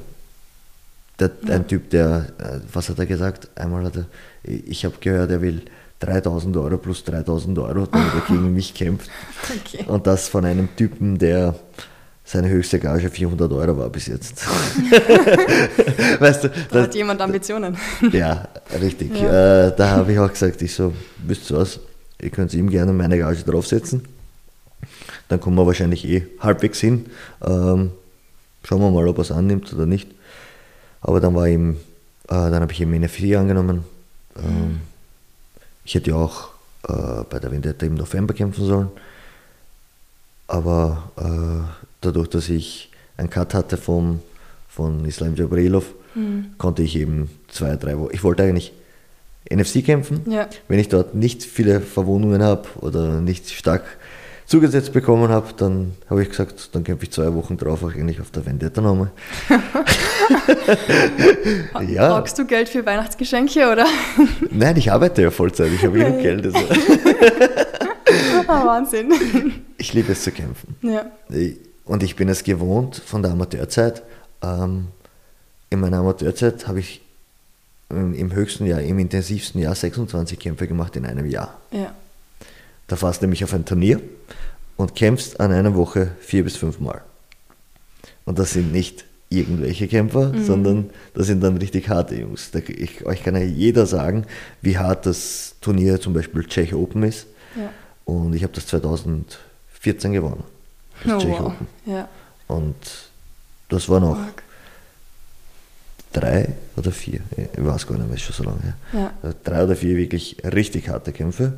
[1.21, 1.55] der, ja.
[1.55, 3.49] ein Typ, der, äh, was hat er gesagt?
[3.55, 4.05] Einmal hat er,
[4.43, 5.61] ich habe gehört, er will
[5.99, 9.09] 3000 Euro plus 3000 Euro, damit er gegen mich kämpft.
[9.65, 9.85] Okay.
[9.87, 11.55] Und das von einem Typen, der
[12.23, 14.45] seine höchste Gage 400 Euro war bis jetzt.
[16.19, 17.77] weißt du, da das, hat jemand Ambitionen.
[18.11, 18.47] ja,
[18.79, 19.19] richtig.
[19.19, 19.67] Ja.
[19.67, 20.93] Äh, da habe ich auch gesagt, ich so,
[21.25, 21.79] wisst ihr was,
[22.21, 24.05] ihr könnt ihm gerne meine Gage draufsetzen.
[25.27, 27.07] Dann kommen wir wahrscheinlich eh halbwegs hin.
[27.43, 27.91] Ähm,
[28.63, 30.09] schauen wir mal, ob er es annimmt oder nicht.
[31.01, 31.77] Aber dann war ihm,
[32.27, 33.83] äh, dann habe ich ihm NFT angenommen.
[34.37, 34.81] Ähm,
[35.83, 36.49] ich hätte ja auch
[36.87, 38.89] äh, bei der Vendetta im November kämpfen sollen.
[40.47, 44.19] Aber äh, dadurch, dass ich einen Cut hatte vom,
[44.67, 45.85] von Islam Jabrilov,
[46.15, 46.53] mhm.
[46.57, 48.13] konnte ich eben zwei, drei Wochen.
[48.13, 48.73] Ich wollte eigentlich
[49.49, 50.21] NFC kämpfen.
[50.29, 50.49] Ja.
[50.67, 53.83] Wenn ich dort nicht viele Verwundungen habe oder nicht stark
[54.51, 58.19] zugesetzt bekommen habe, dann habe ich gesagt, dann kämpfe ich zwei Wochen drauf auch eigentlich
[58.19, 59.09] auf der Vendetta nochmal.
[61.87, 62.19] ja.
[62.19, 63.85] Brauchst du Geld für Weihnachtsgeschenke, oder?
[64.49, 66.45] Nein, ich arbeite ja Vollzeit, ich habe genug Geld.
[66.45, 66.59] Also.
[66.59, 69.13] oh, Wahnsinn.
[69.77, 70.75] Ich liebe es zu kämpfen.
[70.81, 71.05] Ja.
[71.85, 74.03] Und ich bin es gewohnt von der Amateurzeit.
[74.43, 74.87] Ähm,
[75.69, 77.01] in meiner Amateurzeit habe ich
[77.89, 81.57] im höchsten Jahr, im intensivsten Jahr 26 Kämpfe gemacht in einem Jahr.
[81.71, 81.93] Ja.
[82.91, 84.01] Da fährst du nämlich auf ein Turnier
[84.75, 87.01] und kämpfst an einer Woche vier bis fünf Mal.
[88.25, 90.43] Und das sind nicht irgendwelche Kämpfer, mhm.
[90.43, 92.51] sondern das sind dann richtig harte Jungs.
[92.51, 94.25] Da, ich, euch kann ja jeder sagen,
[94.61, 97.27] wie hart das Turnier zum Beispiel Czech Open ist.
[97.55, 97.69] Ja.
[98.03, 100.43] Und ich habe das 2014 gewonnen.
[101.05, 101.45] Das oh, Czech wow.
[101.45, 101.67] Open.
[101.85, 102.09] Ja.
[102.49, 102.75] Und
[103.69, 104.43] das war noch Mark.
[106.11, 108.75] drei oder vier, ich weiß gar nicht mehr, ist schon so lange her.
[109.23, 109.33] Ja.
[109.45, 111.53] Drei oder vier wirklich richtig harte Kämpfe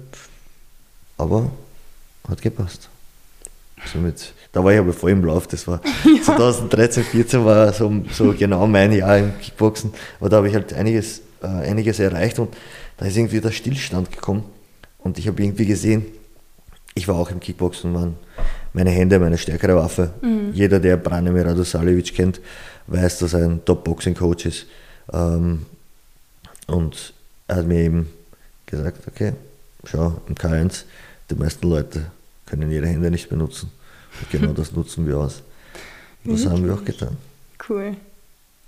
[1.18, 1.52] aber
[2.28, 2.90] hat gepasst.
[3.92, 6.22] Somit, da war ich aber voll im Lauf, das war ja.
[6.22, 10.74] 2013, 2014 war so, so genau mein Jahr im Kickboxen, aber da habe ich halt
[10.74, 12.56] einiges, äh, einiges erreicht und
[12.98, 14.46] da ist irgendwie der Stillstand gekommen
[15.00, 16.06] und ich habe irgendwie gesehen,
[16.96, 18.16] ich war auch im Kickboxen, waren
[18.74, 20.14] meine Hände meine stärkere Waffe.
[20.22, 20.52] Mhm.
[20.54, 22.42] Jeder, der Branimir Radosalevic kennt,
[22.88, 24.66] weiß, dass er ein Top-Boxing-Coach ist.
[25.12, 25.66] Ähm,
[26.68, 27.14] und
[27.48, 28.10] er hat mir eben
[28.66, 29.34] gesagt, okay,
[29.86, 30.84] schau, im K1,
[31.30, 32.08] die meisten Leute
[32.46, 33.72] können ihre Hände nicht benutzen.
[34.20, 35.42] Und genau das nutzen wir aus.
[36.24, 37.18] Und das haben wir auch getan.
[37.68, 37.96] Cool.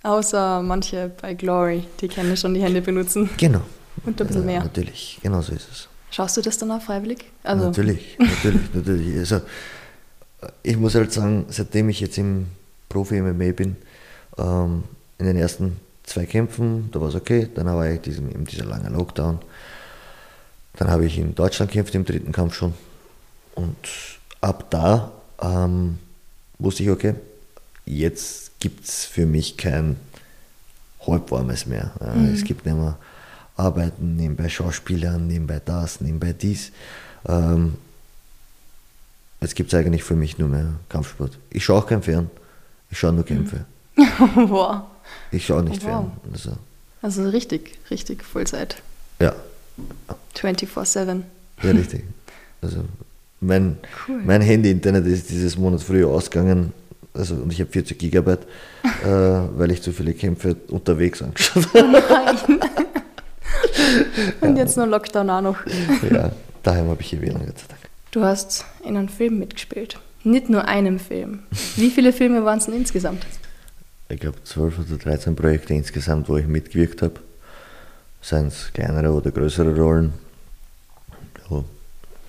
[0.03, 3.29] Außer manche bei Glory, die können schon die Hände benutzen.
[3.37, 3.61] Genau.
[4.05, 4.63] Und ein bisschen ja, mehr.
[4.63, 5.87] Natürlich, genau so ist es.
[6.11, 7.25] Schaust du das dann auch freiwillig?
[7.43, 9.17] Also natürlich, natürlich, natürlich.
[9.17, 9.41] Also,
[10.63, 12.47] ich muss halt sagen, seitdem ich jetzt im
[12.89, 13.75] Profi-MMA bin,
[14.37, 14.83] ähm,
[15.17, 18.65] in den ersten zwei Kämpfen, da war es okay, dann war ich diesen, eben dieser
[18.65, 19.39] lange Lockdown.
[20.77, 22.73] Dann habe ich in Deutschland gekämpft, im dritten Kampf schon.
[23.55, 23.77] Und
[24.41, 25.11] ab da
[25.41, 25.99] ähm,
[26.59, 27.15] wusste ich, okay,
[27.85, 29.97] jetzt gibt es für mich kein
[31.05, 31.91] Halbwarmes mehr.
[31.99, 32.33] Mhm.
[32.33, 32.97] Es gibt nicht mehr
[33.57, 36.71] Arbeiten nebenbei Schauspielern, nebenbei das, nebenbei dies.
[37.27, 37.75] Ähm,
[39.39, 41.37] jetzt gibt es eigentlich für mich nur mehr Kampfsport.
[41.49, 42.29] Ich schaue auch kein Fern,
[42.89, 43.65] ich schaue nur Kämpfe.
[43.95, 44.05] Mhm.
[44.49, 44.81] wow.
[45.31, 45.89] Ich schaue nicht wow.
[45.89, 46.11] fern.
[46.33, 46.57] Also,
[47.01, 48.81] also richtig, richtig Vollzeit.
[49.19, 49.33] Ja.
[50.35, 51.21] 24-7.
[51.63, 52.03] Ja, richtig.
[52.61, 52.83] Also
[53.41, 54.21] mein, cool.
[54.25, 56.73] mein Handy-Internet ist dieses Monat früher ausgegangen.
[57.13, 58.45] Also, und ich habe 40 Gigabyte,
[58.83, 61.85] äh, weil ich zu viele Kämpfe unterwegs angeschaut habe.
[61.85, 62.59] Oh nein.
[64.41, 65.57] und jetzt nur Lockdown auch noch.
[66.11, 66.31] ja,
[66.63, 67.81] daheim habe ich hier WLAN, Gott sei Dank.
[68.11, 69.99] Du hast in einem Film mitgespielt.
[70.23, 71.43] Nicht nur einem Film.
[71.75, 73.25] Wie viele Filme waren es denn insgesamt?
[74.09, 77.19] Ich glaube 12 oder 13 Projekte insgesamt, wo ich mitgewirkt habe.
[78.25, 80.11] Seien es kleinere oder größere Rollen.
[81.47, 81.63] Ja,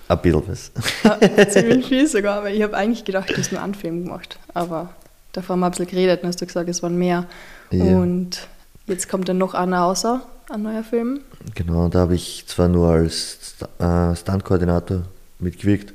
[0.09, 0.71] ein bisschen was.
[1.03, 4.37] Ja, ziemlich viel sogar, weil ich habe eigentlich gedacht, du hast nur einen Film gemacht.
[4.53, 4.93] Aber
[5.33, 7.25] davor haben wir ein bisschen geredet und hast du gesagt, es waren mehr.
[7.71, 7.83] Ja.
[7.83, 8.47] Und
[8.85, 11.21] jetzt kommt dann noch einer außer, ein neuer Film.
[11.55, 15.01] Genau, da habe ich zwar nur als äh, Stunt-Koordinator
[15.39, 15.93] mitgewirkt,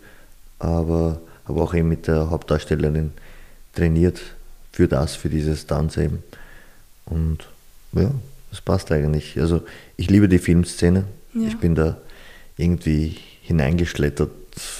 [0.58, 3.12] aber habe auch eben mit der Hauptdarstellerin
[3.72, 4.20] trainiert
[4.72, 6.24] für das, für diese Stunts eben.
[7.06, 7.46] Und
[7.92, 8.10] ja,
[8.52, 9.40] das passt eigentlich.
[9.40, 9.62] Also
[10.02, 11.04] ich liebe die Filmszene.
[11.32, 11.46] Ja.
[11.46, 11.96] Ich bin da
[12.56, 14.32] irgendwie hineingeschlittert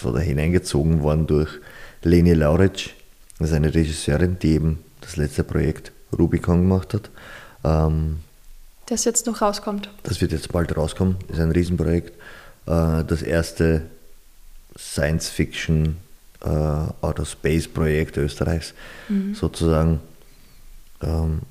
[0.03, 1.49] oder hineingezogen worden durch
[2.03, 2.95] Leni Lauric.
[3.39, 7.11] Das ist eine Regisseurin, die eben das letzte Projekt Rubicon gemacht hat.
[7.63, 8.19] Ähm,
[8.87, 9.91] das jetzt noch rauskommt.
[10.03, 11.15] Das wird jetzt bald rauskommen.
[11.29, 12.11] Das ist ein Riesenprojekt.
[12.67, 13.83] Äh, das erste
[14.77, 15.99] Science-Fiction
[16.41, 18.75] äh, Outer Space Projekt Österreichs
[19.09, 19.37] mhm.
[19.37, 20.01] sozusagen.
[21.01, 21.43] Ähm,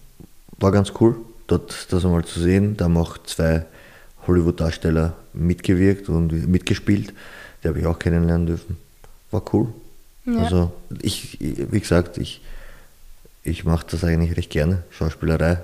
[0.57, 1.15] war ganz cool,
[1.51, 2.77] dort das einmal zu sehen.
[2.77, 3.65] Da haben auch zwei
[4.27, 7.13] Hollywood-Darsteller mitgewirkt und mitgespielt.
[7.63, 8.77] Die habe ich auch kennenlernen dürfen.
[9.31, 9.67] War cool.
[10.25, 10.37] Ja.
[10.39, 12.41] Also ich, wie gesagt, ich,
[13.43, 15.59] ich mache das eigentlich recht gerne, Schauspielerei.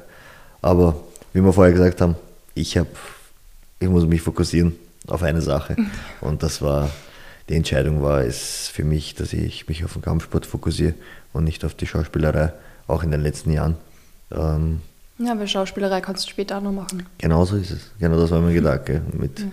[0.62, 1.00] Aber
[1.34, 2.15] wie wir vorher gesagt haben,
[2.56, 2.89] ich habe,
[3.80, 4.76] ich muss mich fokussieren
[5.08, 5.76] auf eine Sache.
[6.21, 6.89] Und das war,
[7.50, 10.95] die Entscheidung war es für mich, dass ich mich auf den Kampfsport fokussiere
[11.34, 12.52] und nicht auf die Schauspielerei,
[12.88, 13.78] auch in den letzten Jahren.
[14.32, 14.82] Ähm,
[15.20, 17.06] ja, weil Schauspielerei kannst du später auch noch machen.
[17.18, 17.92] Genau so ist es.
[18.00, 19.02] Genau das war mein Gedanke.
[19.14, 19.46] Mit, ja.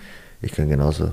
[0.43, 1.13] Ich kann genauso,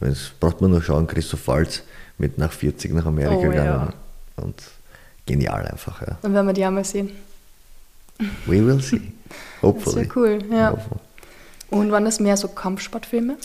[0.00, 1.82] es braucht man nur schauen, Christoph Waltz
[2.18, 3.92] mit nach 40 nach Amerika oh, gegangen.
[4.36, 4.42] Ja.
[4.42, 4.62] Und
[5.26, 6.02] genial einfach.
[6.02, 6.18] Ja.
[6.22, 7.10] Dann werden wir die einmal sehen.
[8.46, 9.00] We will see.
[9.62, 10.06] Hopefully.
[10.06, 10.76] Das wäre cool, ja.
[11.70, 13.36] Und waren das mehr so Kampfsportfilme?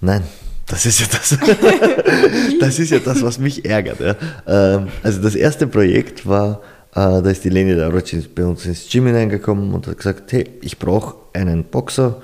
[0.00, 0.22] Nein,
[0.66, 1.38] das ist ja das,
[2.60, 4.00] das ist ja das, was mich ärgert.
[4.00, 4.16] Ja.
[4.46, 6.60] Ähm, also das erste Projekt war,
[6.92, 10.48] äh, da ist die Leni Lauracin bei uns ins Gym hineingekommen und hat gesagt, hey,
[10.60, 12.20] ich brauche einen Boxer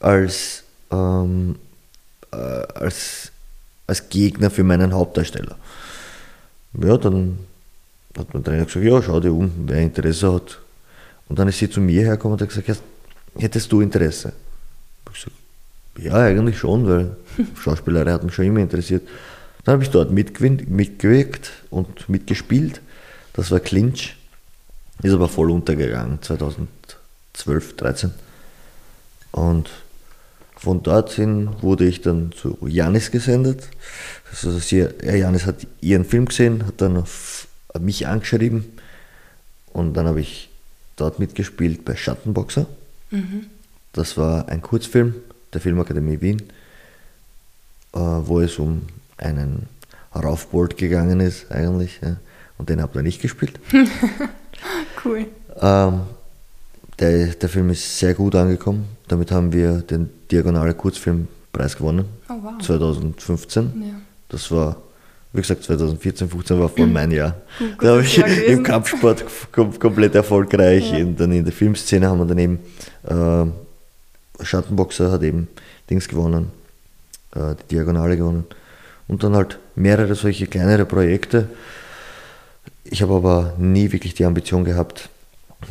[0.00, 1.56] als, ähm,
[2.32, 3.30] äh, als,
[3.86, 5.56] als Gegner für meinen Hauptdarsteller.
[6.82, 7.38] Ja, dann
[8.16, 10.58] hat mein Trainer gesagt, ja, schau dir um, wer Interesse hat,
[11.28, 12.80] und dann ist sie zu mir hergekommen und hat gesagt,
[13.38, 14.32] hättest du Interesse?
[15.06, 15.36] Ich gesagt,
[15.98, 17.16] ja, eigentlich schon, weil
[17.62, 19.06] Schauspielerei hat mich schon immer interessiert.
[19.64, 22.80] Dann habe ich dort mitgewirkt und mitgespielt.
[23.32, 24.16] Das war Clinch.
[25.02, 28.10] Ist aber voll untergegangen, 2012, 13.
[29.30, 29.70] Und
[30.56, 33.68] von dort hin wurde ich dann zu Janis gesendet.
[34.30, 37.46] Also Janis hat ihren Film gesehen, hat dann auf
[37.78, 38.64] mich angeschrieben
[39.72, 40.50] und dann habe ich
[40.96, 42.66] dort mitgespielt bei Schattenboxer.
[43.10, 43.46] Mhm.
[43.92, 45.14] Das war ein Kurzfilm
[45.52, 46.42] der Filmakademie Wien,
[47.94, 48.82] äh, wo es um
[49.16, 49.66] einen
[50.14, 52.00] Raufbold gegangen ist eigentlich.
[52.02, 52.16] Ja.
[52.58, 53.58] Und den habe ich nicht gespielt.
[55.04, 55.26] cool.
[55.60, 56.00] Ähm,
[56.98, 58.86] der, der Film ist sehr gut angekommen.
[59.06, 62.04] Damit haben wir den Diagonale Kurzfilmpreis gewonnen.
[62.28, 62.58] Oh, wow.
[62.60, 63.82] 2015.
[63.82, 63.94] Ja.
[64.28, 64.76] Das war
[65.32, 67.36] wie gesagt, 2014, 15 war voll mein Jahr.
[67.58, 70.92] Gut, da habe ich im Kampfsport kom komplett erfolgreich.
[70.92, 71.04] Ja.
[71.04, 72.58] dann in der Filmszene haben wir dann eben
[73.06, 75.48] äh, Schattenboxer hat eben
[75.90, 76.50] Dings gewonnen,
[77.34, 78.44] äh, die Diagonale gewonnen.
[79.06, 81.48] und dann halt mehrere solche kleinere Projekte.
[82.90, 85.10] Ich habe aber nie wirklich die Ambition gehabt,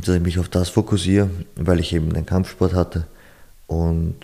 [0.04, 3.08] dass ich mich auf das fokussiere, weil ich eben den Kampfsport hatte
[3.66, 4.16] und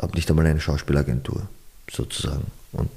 [0.00, 1.42] habe nicht einmal eine Schauspielagentur
[1.90, 2.46] sozusagen.
[2.72, 2.90] Und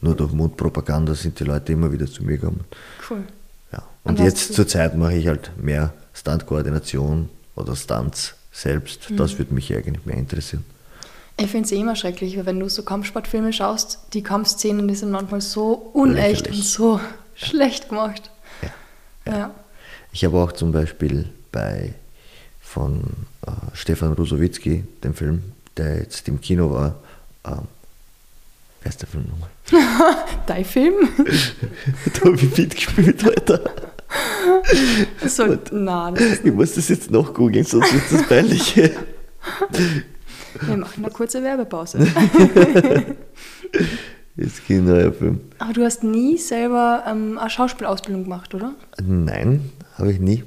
[0.00, 2.64] nur durch Mundpropaganda sind die Leute immer wieder zu mir gekommen.
[3.10, 3.24] Cool.
[3.72, 3.82] Ja.
[4.04, 9.10] Und, und jetzt zur Zeit mache ich halt mehr Stuntkoordination oder Stunts selbst.
[9.10, 9.16] Mhm.
[9.16, 10.64] Das würde mich eigentlich mehr interessieren.
[11.38, 14.94] Ich finde es eh immer schrecklich, weil wenn du so Kampfsportfilme schaust, die Kampfszenen, die
[14.94, 16.60] sind manchmal so unecht Lächerlich.
[16.60, 17.00] und so
[17.34, 18.30] schlecht gemacht.
[19.26, 19.54] Ja.
[20.12, 21.94] Ich habe auch zum Beispiel bei
[22.60, 23.02] von
[23.46, 26.96] äh, Stefan Rusowitzki, dem Film, der jetzt im Kino war,
[27.44, 27.66] ähm,
[28.82, 29.50] wer ist der Film nochmal?
[30.46, 30.94] Dein Film?
[32.14, 33.60] da habe ich mitgespielt, Alter.
[35.26, 38.76] So, nein, ich muss das jetzt noch googeln, sonst wird das peinlich.
[38.76, 41.98] Wir machen eine kurze Werbepause.
[44.36, 45.40] Jetzt geht ein neuer Film.
[45.58, 48.74] Aber du hast nie selber ähm, eine Schauspielausbildung gemacht, oder?
[49.02, 50.44] Nein, habe ich nie.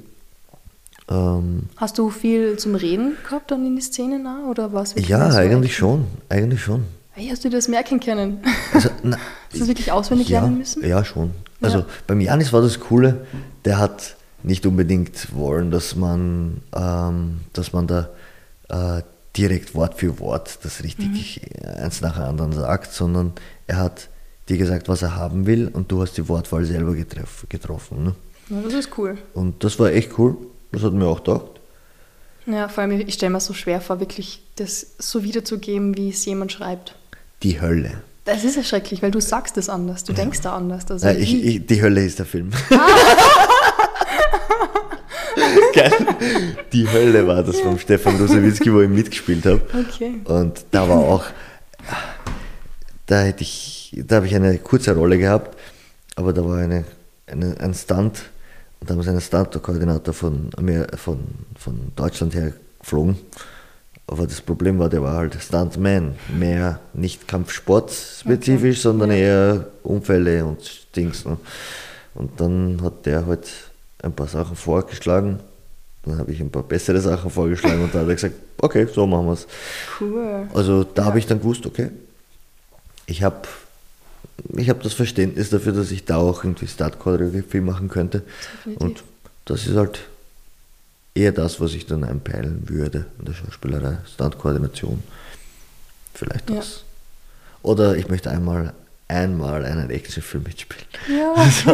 [1.10, 4.94] Ähm, hast du viel zum Reden gehabt dann in die Szene nah, oder was?
[4.96, 6.84] Ja, eigentlich schon, eigentlich schon.
[7.12, 8.38] Hey, hast du das merken können?
[8.72, 10.86] Also, na, hast du das wirklich auswendig ja, lernen müssen?
[10.86, 11.32] Ja, schon.
[11.60, 11.86] Also ja.
[12.06, 13.26] beim Janis war das Coole,
[13.64, 18.08] der hat nicht unbedingt wollen, dass man, ähm, dass man da
[18.68, 19.02] äh,
[19.36, 21.82] direkt Wort für Wort das richtig mhm.
[21.82, 23.32] eins nach dem anderen sagt, sondern
[23.70, 24.08] er hat
[24.48, 28.04] dir gesagt, was er haben will und du hast die Wortwahl selber getroff, getroffen.
[28.04, 28.14] Ne?
[28.48, 29.16] Ja, das ist cool.
[29.32, 30.36] Und das war echt cool.
[30.72, 31.60] Das hat mir auch gedacht.
[32.46, 36.24] Ja, vor allem, ich stelle mir so schwer vor, wirklich das so wiederzugeben, wie es
[36.24, 36.96] jemand schreibt.
[37.44, 38.02] Die Hölle.
[38.24, 40.18] Das ist ja schrecklich, weil du sagst es anders, du ja.
[40.18, 40.90] denkst da anders.
[40.90, 42.50] Also ja, ich, ich, die Hölle ist der Film.
[42.70, 42.88] Ah.
[45.74, 45.92] Geil.
[46.72, 49.62] Die Hölle war das vom Stefan Rosewitzki, wo ich mitgespielt habe.
[49.72, 50.20] Okay.
[50.24, 51.24] Und da war auch,
[53.10, 55.56] da hätte ich, da habe ich eine kurze Rolle gehabt,
[56.14, 56.84] aber da war eine,
[57.26, 58.22] eine ein Stunt
[58.78, 60.50] und da haben sie einen Stunt-Koordinator von,
[60.96, 61.18] von,
[61.58, 63.18] von Deutschland her geflogen.
[64.06, 68.82] Aber das Problem war, der war halt Stuntman, mehr nicht Kampfsport-spezifisch, okay.
[68.82, 71.24] sondern eher Unfälle und Dings.
[71.24, 71.36] Ne?
[72.14, 73.48] Und dann hat der halt
[74.02, 75.40] ein paar Sachen vorgeschlagen.
[76.04, 79.06] Dann habe ich ein paar bessere Sachen vorgeschlagen und dann hat er gesagt, okay, so
[79.06, 79.46] machen wir es.
[80.00, 80.48] Cool.
[80.54, 81.08] Also da ja.
[81.08, 81.90] habe ich dann gewusst, okay,
[83.10, 83.48] ich habe
[84.56, 88.22] ich hab das Verständnis dafür, dass ich da auch irgendwie Start-Choreografie machen könnte.
[88.64, 88.80] Definitiv.
[88.80, 89.02] Und
[89.44, 90.00] das ist halt
[91.14, 95.02] eher das, was ich dann einpeilen würde in der Schauspielerei, Stunt-Koordination.
[96.14, 96.56] Vielleicht das.
[96.56, 96.82] Ja.
[97.62, 98.72] Oder ich möchte einmal
[99.08, 100.86] einmal einen Actionfilm mitspielen.
[101.08, 101.34] Ja.
[101.36, 101.70] Also,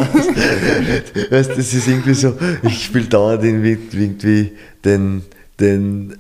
[1.31, 5.23] weißt, das ist irgendwie so, ich spiele dauernd irgendwie den,
[5.61, 6.19] den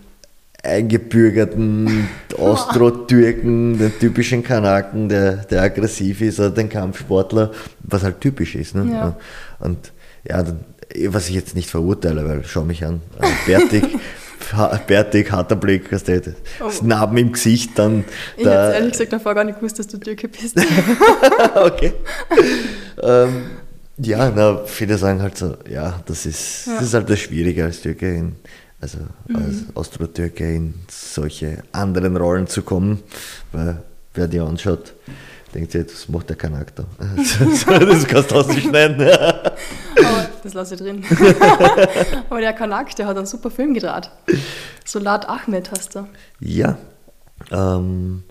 [0.67, 8.55] eingebürgerten Austro-Türken, den typischen Kanaken, der, der aggressiv ist, oder den Kampfsportler, was halt typisch
[8.55, 8.75] ist.
[8.75, 8.93] Ne?
[8.93, 9.17] Ja.
[9.59, 9.93] Und
[10.29, 10.45] ja,
[11.09, 13.85] was ich jetzt nicht verurteile, weil schau mich an, also bärtig,
[14.87, 16.85] bärtig, harter Blick, hast du, das oh.
[16.85, 18.05] Narben im Gesicht, dann.
[18.37, 20.59] Ich hätte ehrlich gesagt davor gar nicht gewusst, dass du Türke bist.
[21.55, 21.93] okay.
[23.03, 23.43] ähm,
[23.99, 26.75] ja, na, viele sagen halt so, ja, das ist, ja.
[26.75, 28.37] das ist halt das Schwierige als Türke, in,
[28.81, 29.37] also mhm.
[29.37, 33.03] als Austro-Türke in solche anderen Rollen zu kommen,
[33.53, 33.83] weil
[34.15, 34.95] wer die anschaut,
[35.55, 36.85] denkt sich, das macht der Charakter.
[37.17, 39.09] das kannst du ausschneiden.
[39.09, 41.05] Aber das lasse ich drin.
[42.31, 44.11] Aber der Kanak, der hat einen super Film gedreht.
[44.85, 46.07] Solat Ahmed hast du.
[46.41, 46.79] Ja.
[47.51, 48.25] Ähm,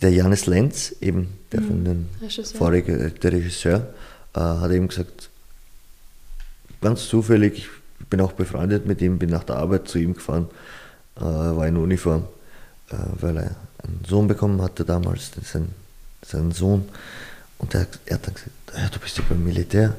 [0.00, 1.66] der Janis Lenz, eben der mhm.
[1.66, 2.08] von den
[2.54, 3.94] vorigen, der Regisseur,
[4.34, 5.30] äh, hat eben gesagt,
[6.80, 7.68] ganz zufällig,
[8.08, 10.48] bin auch befreundet mit ihm, bin nach der Arbeit zu ihm gefahren,
[11.16, 12.24] äh, war in Uniform,
[12.90, 15.68] äh, weil er einen Sohn bekommen hatte damals, sein
[16.22, 16.88] seinen Sohn.
[17.58, 19.96] Und er, er hat dann gesagt, ja, du bist ja beim Militär,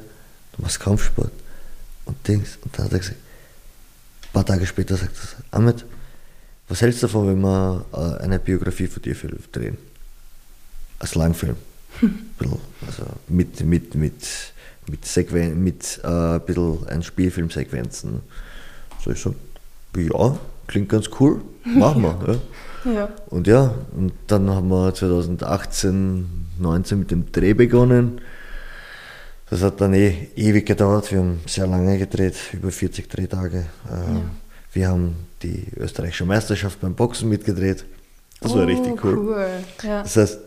[0.56, 1.32] du machst Kampfsport
[2.04, 2.58] und Dings.
[2.62, 5.84] Und dann hat er gesagt, ein paar Tage später sagt er, Ahmed,
[6.68, 9.14] was hältst du davon, wenn wir äh, eine Biografie von dir
[9.52, 9.76] drehen?
[10.98, 11.56] Als Langfilm.
[12.86, 14.24] also mit, mit, mit,
[14.88, 18.20] mit, Sequen mit äh, ein bisschen ein Spielfilmsequenzen.
[19.04, 19.34] So ich so,
[19.96, 22.18] ja, klingt ganz cool, machen wir.
[22.26, 22.38] Ja.
[22.84, 23.08] Ja.
[23.26, 26.26] Und ja, und dann haben wir 2018,
[26.58, 28.20] 19 mit dem Dreh begonnen.
[29.50, 31.10] Das hat dann eh ewig gedauert.
[31.12, 33.66] Wir haben sehr lange gedreht, über 40 Drehtage.
[33.90, 34.22] Ähm, ja.
[34.72, 37.84] Wir haben die österreichische Meisterschaft beim Boxen mitgedreht.
[38.40, 39.18] Das oh, war richtig cool.
[39.18, 39.46] cool.
[39.82, 40.02] Ja.
[40.02, 40.38] Das heißt,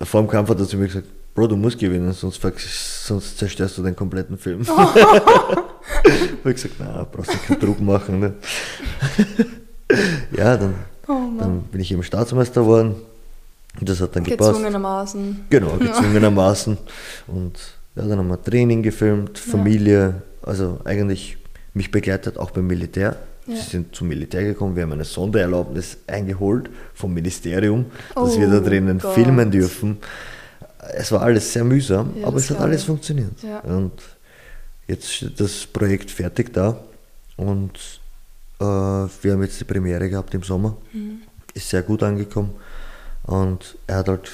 [0.00, 2.40] vor dem Kampf hat er zu mir gesagt, Bro, du musst gewinnen, sonst,
[3.06, 4.66] sonst zerstörst du den kompletten Film.
[5.88, 6.08] Oh.
[6.40, 8.18] habe ich gesagt, na, brauchst du keinen Druck machen.
[8.18, 8.34] Ne?
[10.36, 10.74] ja, dann
[11.08, 12.96] Oh dann bin ich eben Staatsmeister geworden.
[13.80, 14.50] Das hat dann gepasst.
[14.50, 15.44] Gezwungenermaßen.
[15.50, 16.78] Genau, gezwungenermaßen.
[17.28, 17.58] Und
[17.94, 21.36] ja, dann haben wir Training gefilmt, Familie, also eigentlich
[21.74, 23.16] mich begleitet, auch beim Militär.
[23.46, 23.56] Ja.
[23.56, 28.58] Sie sind zum Militär gekommen, wir haben eine Sondererlaubnis eingeholt vom Ministerium, dass wir da
[28.58, 29.14] Oh drinnen Gott.
[29.14, 29.98] filmen dürfen.
[30.94, 32.86] Es war alles sehr mühsam, Ja, aber es hat alles ich.
[32.86, 33.42] funktioniert.
[33.42, 33.60] Ja.
[33.60, 33.92] Und
[34.86, 36.78] jetzt steht das Projekt fertig da
[37.36, 37.72] und
[38.60, 40.76] äh, wir haben jetzt die Premiere gehabt im Sommer.
[40.92, 41.20] Mhm.
[41.54, 42.50] Ist sehr gut angekommen
[43.24, 44.30] und er hat halt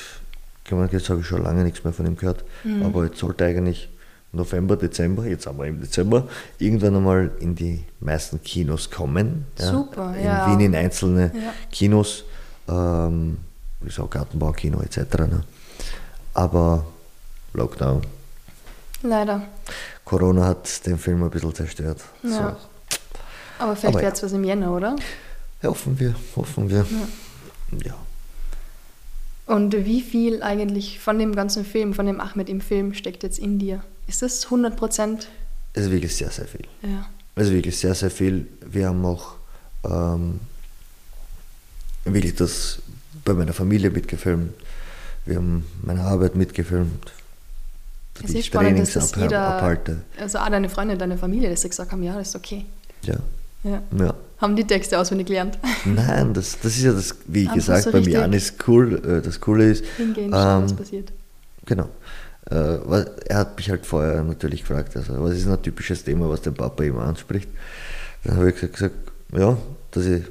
[0.65, 2.83] gemeint, jetzt habe ich schon lange nichts mehr von ihm gehört, Mhm.
[2.85, 3.88] aber jetzt sollte eigentlich
[4.35, 6.27] November, Dezember, jetzt haben wir im Dezember,
[6.59, 9.45] irgendwann einmal in die meisten Kinos kommen.
[9.57, 10.47] Super, in ja.
[10.51, 11.53] Wien in einzelne Ja.
[11.71, 12.25] Kinos,
[12.69, 13.37] ähm,
[13.83, 14.97] wie so Gartenbaukino etc.
[15.19, 15.43] Ne?
[16.35, 16.87] Aber
[17.53, 18.03] Lockdown,
[19.03, 19.42] Leider.
[20.05, 22.01] Corona hat den Film ein bisschen zerstört.
[22.23, 22.57] Ja.
[23.59, 24.07] Aber vielleicht Aber ja.
[24.09, 24.97] wird es was im Jänner, oder?
[25.61, 26.87] So, hoffen wir, hoffen wir.
[27.85, 27.95] Ja.
[29.47, 33.38] Und wie viel eigentlich von dem ganzen Film, von dem Ahmed im Film, steckt jetzt
[33.38, 33.83] in dir?
[34.07, 35.29] Ist das 100 Prozent?
[35.73, 36.66] Es ist wirklich sehr, sehr viel.
[36.83, 37.07] Ja.
[37.35, 38.47] Also wirklich sehr, sehr viel.
[38.64, 39.35] Wir haben auch
[39.85, 40.40] ähm,
[42.05, 42.79] wirklich das
[43.25, 44.53] bei meiner Familie mitgefilmt.
[45.25, 47.13] Wir haben meine Arbeit mitgefilmt.
[48.23, 50.03] Es ist spannend, dass das Trainings jeder, abhalte.
[50.21, 52.67] also auch deine Freunde, deine Familie, dass sie gesagt haben, ja, das ist okay.
[53.03, 53.17] Ja.
[53.65, 53.83] Ja.
[53.99, 54.15] ja.
[54.39, 55.59] Haben die Texte auswendig gelernt.
[55.85, 58.95] Nein, das, das ist ja das, wie Einfach gesagt, so beim Jan ist cool.
[59.05, 61.13] Äh, das Coole ist, Hingehen, schauen, was ähm, passiert.
[61.65, 61.89] Genau.
[62.51, 66.43] Äh, er hat mich halt vorher natürlich gefragt, also, was ist ein typisches Thema, was
[66.43, 67.49] den Papa immer anspricht.
[68.25, 68.95] Dann habe ich gesagt, gesagt,
[69.33, 69.57] ja,
[69.93, 70.23] dass ich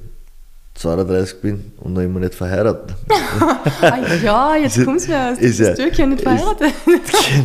[0.76, 2.96] 32 bin und noch immer nicht verheiratet.
[3.82, 6.74] Ah, ja, jetzt Ist- kommst du mir aus ja- Türkchen nicht ist- verheiratet.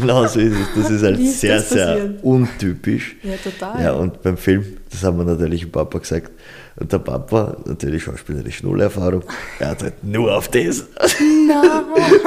[0.01, 0.67] genau so ist es.
[0.83, 3.17] Das ist halt ist sehr, sehr untypisch.
[3.23, 3.83] Ja, total.
[3.83, 6.31] Ja, und beim Film, das haben wir natürlich dem Papa gesagt.
[6.79, 9.23] Und der Papa, natürlich schauspielerisch null Erfahrung,
[9.59, 10.85] er hat halt nur auf das.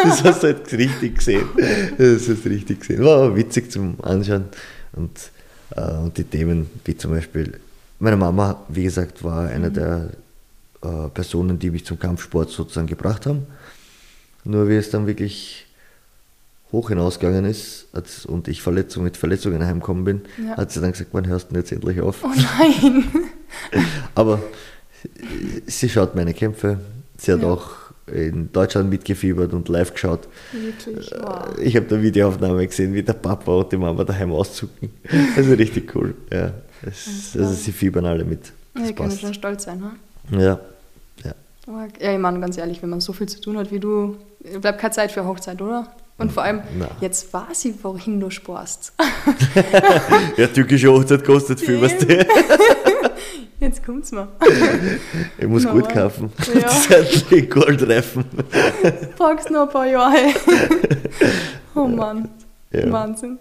[0.04, 1.44] Das hast du halt richtig gesehen.
[1.98, 3.04] Das hast du richtig gesehen.
[3.04, 4.46] War aber witzig zum Anschauen.
[4.94, 5.12] Und,
[5.76, 7.60] äh, und die Themen, wie zum Beispiel,
[8.00, 10.10] meine Mama, wie gesagt, war eine der
[10.84, 13.46] äh, Personen, die mich zum Kampfsport sozusagen gebracht haben.
[14.44, 15.66] Nur wie es dann wirklich
[16.72, 20.58] hoch hinausgegangen ist als, und ich Verletzung mit Verletzungen heimgekommen bin, Ja.
[20.58, 22.24] hat sie dann gesagt, wann hörst du denn jetzt endlich auf?
[22.24, 22.28] Oh
[22.60, 23.06] nein.
[24.16, 24.40] Aber
[25.66, 26.80] sie schaut meine Kämpfe.
[27.18, 27.48] Sie hat Ja.
[27.48, 27.72] auch
[28.08, 30.28] in Deutschland mitgefiebert und live geschaut.
[30.52, 31.56] Wirklich, wow.
[31.60, 34.90] Ich habe da Videoaufnahme gesehen, wie der Papa und die Mama daheim auszucken.
[35.36, 36.16] Also richtig cool.
[36.32, 38.48] Ja, es, also sie fiebern alle mit.
[38.48, 39.22] Ja, Das ich kann passt.
[39.22, 39.80] schon stolz sein.
[39.80, 39.92] Ne?
[40.32, 40.60] Ja,
[41.24, 41.34] ja.
[42.00, 44.18] Ja, ich meine, ganz ehrlich, wenn man so viel zu tun hat wie du,
[44.62, 45.88] bleibt keine Zeit für Hochzeit, oder?
[46.18, 46.90] Und vor allem, Na.
[47.00, 48.92] jetzt weiß ich, wohin du sporst.
[50.38, 52.08] ja, türkische Hochzeit kostet viel, was du.
[53.62, 54.30] Jetzt kommt's mir.
[55.38, 56.32] Ich muss Na, gut kaufen.
[56.48, 56.54] Ja.
[56.54, 58.24] Die zeitlichen Goldreifen.
[59.18, 60.16] Brauchst noch ein paar Jahre.
[61.76, 62.30] oh Mann,
[62.72, 62.90] Ja.
[62.90, 63.38] Wahnsinn.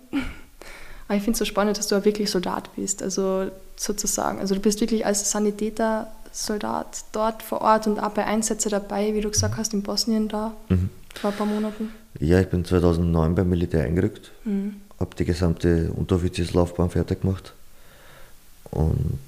[1.07, 3.46] Aber ich finde es so spannend, dass du auch wirklich Soldat bist, also
[3.79, 4.38] sozusagen.
[4.41, 9.14] Also du bist wirklich als Sanitäter Soldat dort vor Ort und auch bei Einsätzen dabei,
[9.14, 10.91] wie du gesagt hast, in Bosnien da Mhm.
[11.14, 11.91] vor ein paar Monaten.
[12.21, 14.31] Ja, ich bin 2009 beim Militär eingerückt.
[14.45, 14.77] Mhm.
[15.01, 17.53] habe die gesamte Unteroffizierslaufbahn fertig gemacht.
[18.73, 19.21] Und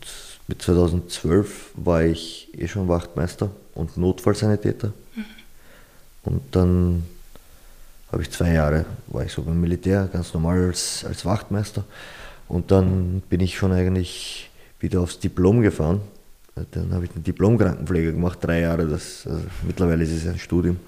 [0.49, 4.93] mit 2012 war ich eh schon Wachtmeister und Notfallsanitäter.
[6.25, 7.05] Und dann
[8.11, 11.85] habe ich zwei Jahre, war ich so beim Militär, ganz normal als, als Wachtmeister.
[12.51, 16.01] Und dann bin ich schon eigentlich wieder aufs Diplom gefahren.
[16.73, 18.89] Dann habe ich den Diplom-Krankenpfleger gemacht, drei Jahre.
[18.89, 20.81] Das, also mittlerweile ist es ein Studium.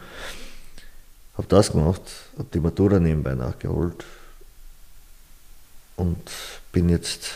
[1.35, 2.03] Habe das gemacht,
[2.37, 4.05] habe die Matura nebenbei nachgeholt
[5.96, 6.18] und
[6.72, 7.31] bin jetzt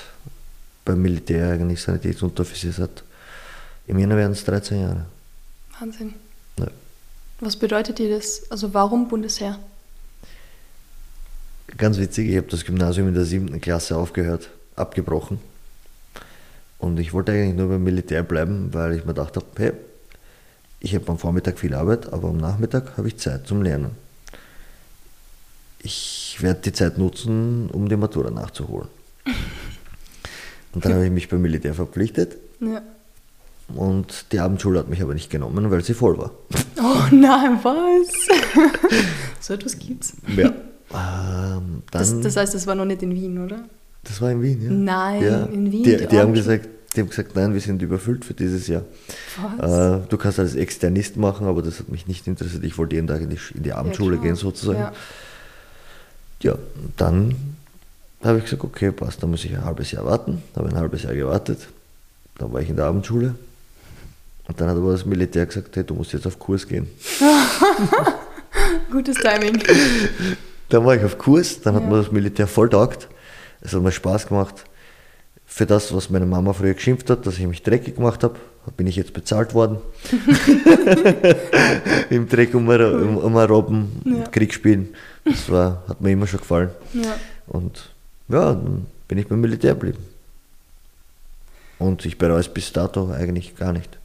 [0.85, 3.05] beim Militär eigentlich Sanitätsunteroffizier seit
[3.87, 5.07] im Jänner werden es 13 Jahre.
[5.79, 6.15] Wahnsinn.
[6.59, 6.67] Ja.
[7.39, 8.51] Was bedeutet dir das?
[8.51, 9.61] Also warum Bundesheer?
[11.77, 15.39] Ganz witzig, ich habe das Gymnasium in der siebten Klasse aufgehört, abgebrochen.
[16.79, 19.73] Und ich wollte eigentlich nur beim Militär bleiben, weil ich mir gedacht habe, hey,
[20.81, 23.91] ich habe am Vormittag viel Arbeit, aber am Nachmittag habe ich Zeit zum Lernen.
[25.83, 28.89] Ich werde die Zeit nutzen, um die Matura nachzuholen.
[30.73, 32.83] Und dann habe ich mich beim Militär verpflichtet Ja.
[33.75, 36.33] und die Abendschule hat mich aber nicht genommen, weil sie voll war.
[36.79, 38.29] Oh nein, was?
[39.41, 40.13] so etwas gibt's.
[40.37, 40.53] Ja.
[40.97, 43.65] Ähm, Das, das heißt, das war noch nicht in Wien, oder?
[44.05, 44.71] Das war in Wien, ja?
[44.71, 45.43] Nein, ja.
[45.47, 48.35] in Wien, Die, die die, haben gesagt, die haben gesagt, nein, wir sind überfüllt für
[48.35, 48.83] dieses Jahr.
[49.59, 52.65] Äh, du kannst als Externist machen, aber das hat mich nicht interessiert.
[52.65, 54.25] Ich wollte jeden Tag in die, in die Abendschule klar.
[54.27, 54.79] gehen, sozusagen.
[54.79, 54.93] Ja.
[56.43, 56.55] Ja,
[56.97, 57.35] dann
[58.23, 60.43] habe ich gesagt, okay, passt, dann muss ich ein halbes Jahr warten.
[60.55, 61.67] Habe ein halbes Jahr gewartet.
[62.39, 63.35] Dann war ich in der Abendschule.
[64.47, 66.87] Und dann hat aber das Militär gesagt, hey, du musst jetzt auf Kurs gehen.
[68.91, 69.61] Gutes Timing.
[70.69, 73.09] Dann war ich auf Kurs, dann hat mir das Militär voll taugt.
[73.61, 74.65] Es hat mir Spaß gemacht.
[75.47, 78.37] Für das, was meine Mama früher geschimpft hat, dass ich mich dreckig gemacht habe,
[78.77, 79.79] bin ich jetzt bezahlt worden.
[82.11, 84.29] Im Dreck um, um, um Robben, ja.
[84.29, 84.89] Krieg spielen.
[85.25, 86.71] Das war, hat mir immer schon gefallen.
[86.93, 87.17] Ja.
[87.47, 87.91] Und
[88.29, 89.99] ja, dann bin ich beim Militär geblieben.
[91.79, 93.99] Und ich bereue es bis dato eigentlich gar nicht.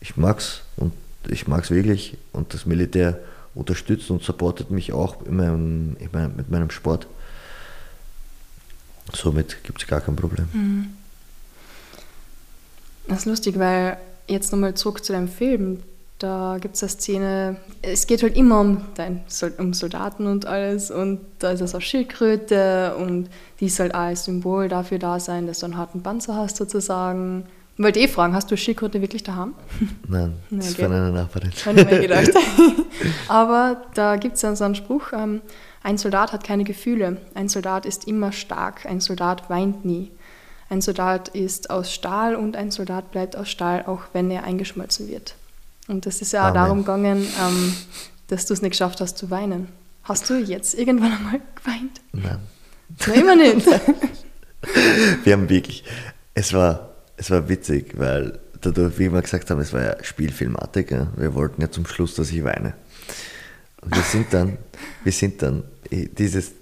[0.00, 0.92] Ich mag's und
[1.28, 3.18] ich mag's wirklich und das Militär
[3.54, 7.06] unterstützt und supportet mich auch in meinem, in meinem, mit meinem Sport.
[9.12, 10.48] Somit gibt es gar kein Problem.
[10.52, 10.94] Mhm.
[13.06, 15.82] Das ist lustig, weil jetzt nochmal zurück zu deinem Film.
[16.18, 19.24] Da gibt es eine Szene, es geht halt immer um, dein,
[19.58, 23.28] um Soldaten und alles und da ist es auch Schildkröte und
[23.60, 27.46] die soll halt als Symbol dafür da sein, dass du einen harten Panzer hast sozusagen.
[27.76, 29.54] Wollte eh fragen, hast du Schildkröte wirklich daheim?
[30.08, 30.68] Nein, das okay.
[30.68, 31.50] ist von einer Nachbarin.
[31.64, 32.30] Habe ich mir gedacht.
[33.28, 35.40] Aber da gibt es dann so einen Spruch, ähm,
[35.82, 40.10] ein Soldat hat keine Gefühle, ein Soldat ist immer stark, ein Soldat weint nie.
[40.70, 45.08] Ein Soldat ist aus Stahl und ein Soldat bleibt aus Stahl, auch wenn er eingeschmolzen
[45.08, 45.34] wird.
[45.88, 47.74] Und das ist ja auch darum gegangen, ähm,
[48.28, 49.68] dass du es nicht geschafft hast zu weinen.
[50.04, 52.00] Hast du jetzt irgendwann einmal geweint?
[52.12, 52.38] Nein.
[53.06, 53.66] Nein, immer nicht.
[55.24, 55.84] wir haben wirklich,
[56.32, 60.90] es war, es war witzig, weil dadurch, wie wir gesagt haben, es war ja Spielfilmatik.
[60.90, 61.08] Ja.
[61.16, 62.74] Wir wollten ja zum Schluss, dass ich weine.
[63.82, 64.58] Und wir sind dann,
[65.02, 66.52] wir sind dann, dieses,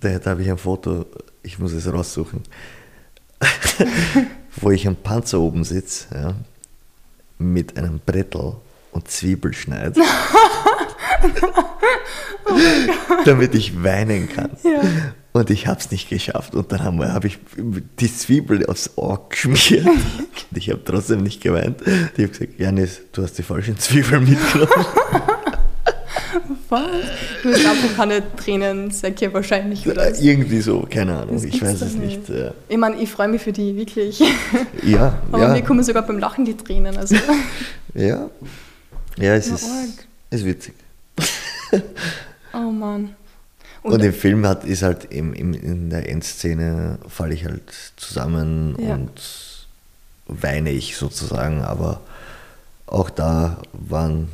[0.00, 1.06] da, da habe ich ein Foto,
[1.42, 2.42] ich muss es raussuchen,
[4.56, 6.34] wo ich am Panzer oben sitze, ja,
[7.38, 8.56] mit einem Brettel
[8.90, 10.00] und Zwiebel schneide.
[12.46, 12.56] oh
[13.24, 14.50] damit ich weinen kann.
[14.62, 14.82] Ja.
[15.32, 16.54] Und ich habe es nicht geschafft.
[16.54, 17.38] Und dann habe hab ich
[17.98, 19.86] die Zwiebel aufs Ohr geschmiert.
[19.86, 21.80] und ich habe trotzdem nicht geweint.
[22.16, 24.68] Die habe gesagt, Janis, du hast die falschen Zwiebeln mitgenommen.
[26.68, 26.82] Was?
[27.42, 30.18] Du hast einfach keine Tränensäcke wahrscheinlich, oder?
[30.18, 32.28] Irgendwie so, keine Ahnung, das ich weiß es nicht.
[32.28, 32.38] nicht.
[32.38, 32.52] Ja.
[32.68, 34.22] Ich meine, ich freue mich für die wirklich.
[34.82, 35.52] Ja, Aber ja.
[35.52, 36.96] mir kommen sogar beim Lachen die Tränen.
[36.96, 37.16] Also.
[37.94, 38.30] Ja,
[39.18, 39.68] ja, es ist,
[40.30, 40.74] ist witzig.
[42.54, 43.14] oh Mann.
[43.82, 47.62] Und, und im Film hat, ist halt im, im, in der Endszene falle ich halt
[47.96, 48.94] zusammen ja.
[48.94, 49.10] und
[50.26, 52.00] weine ich sozusagen, aber
[52.86, 54.28] auch da waren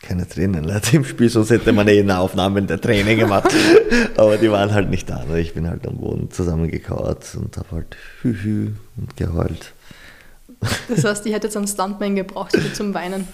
[0.00, 3.52] keine Tränen leider im Spiel, sonst hätte man eh eine Aufnahme der Tränen gemacht.
[4.16, 5.24] aber die waren halt nicht da.
[5.36, 9.72] Ich bin halt am Boden zusammengekauert und habe halt hü, und geheult.
[10.88, 13.28] Das heißt, ich hätte jetzt einen Stuntman gebraucht zum Weinen.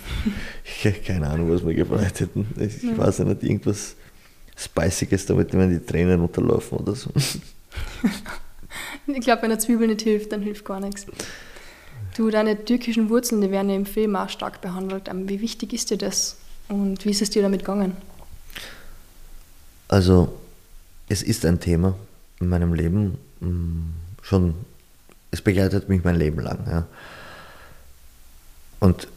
[1.07, 2.47] Keine Ahnung, was wir gebraucht hätten.
[2.59, 2.97] Ich ja.
[2.99, 3.97] weiß ja nicht, irgendwas
[4.57, 7.11] Spiciges, damit mir die Tränen unterlaufen oder so.
[9.07, 11.07] ich glaube, wenn eine Zwiebel nicht hilft, dann hilft gar nichts.
[12.17, 15.09] Du, deine türkischen Wurzeln, die werden ja im Film auch stark behandelt.
[15.09, 16.37] Ähm, wie wichtig ist dir das
[16.69, 17.97] und wie ist es dir damit gegangen?
[19.89, 20.33] Also,
[21.09, 21.95] es ist ein Thema
[22.41, 23.19] in meinem Leben.
[23.41, 24.55] Mm, schon,
[25.31, 26.65] es begleitet mich mein Leben lang.
[26.69, 26.87] Ja.
[28.79, 29.09] Und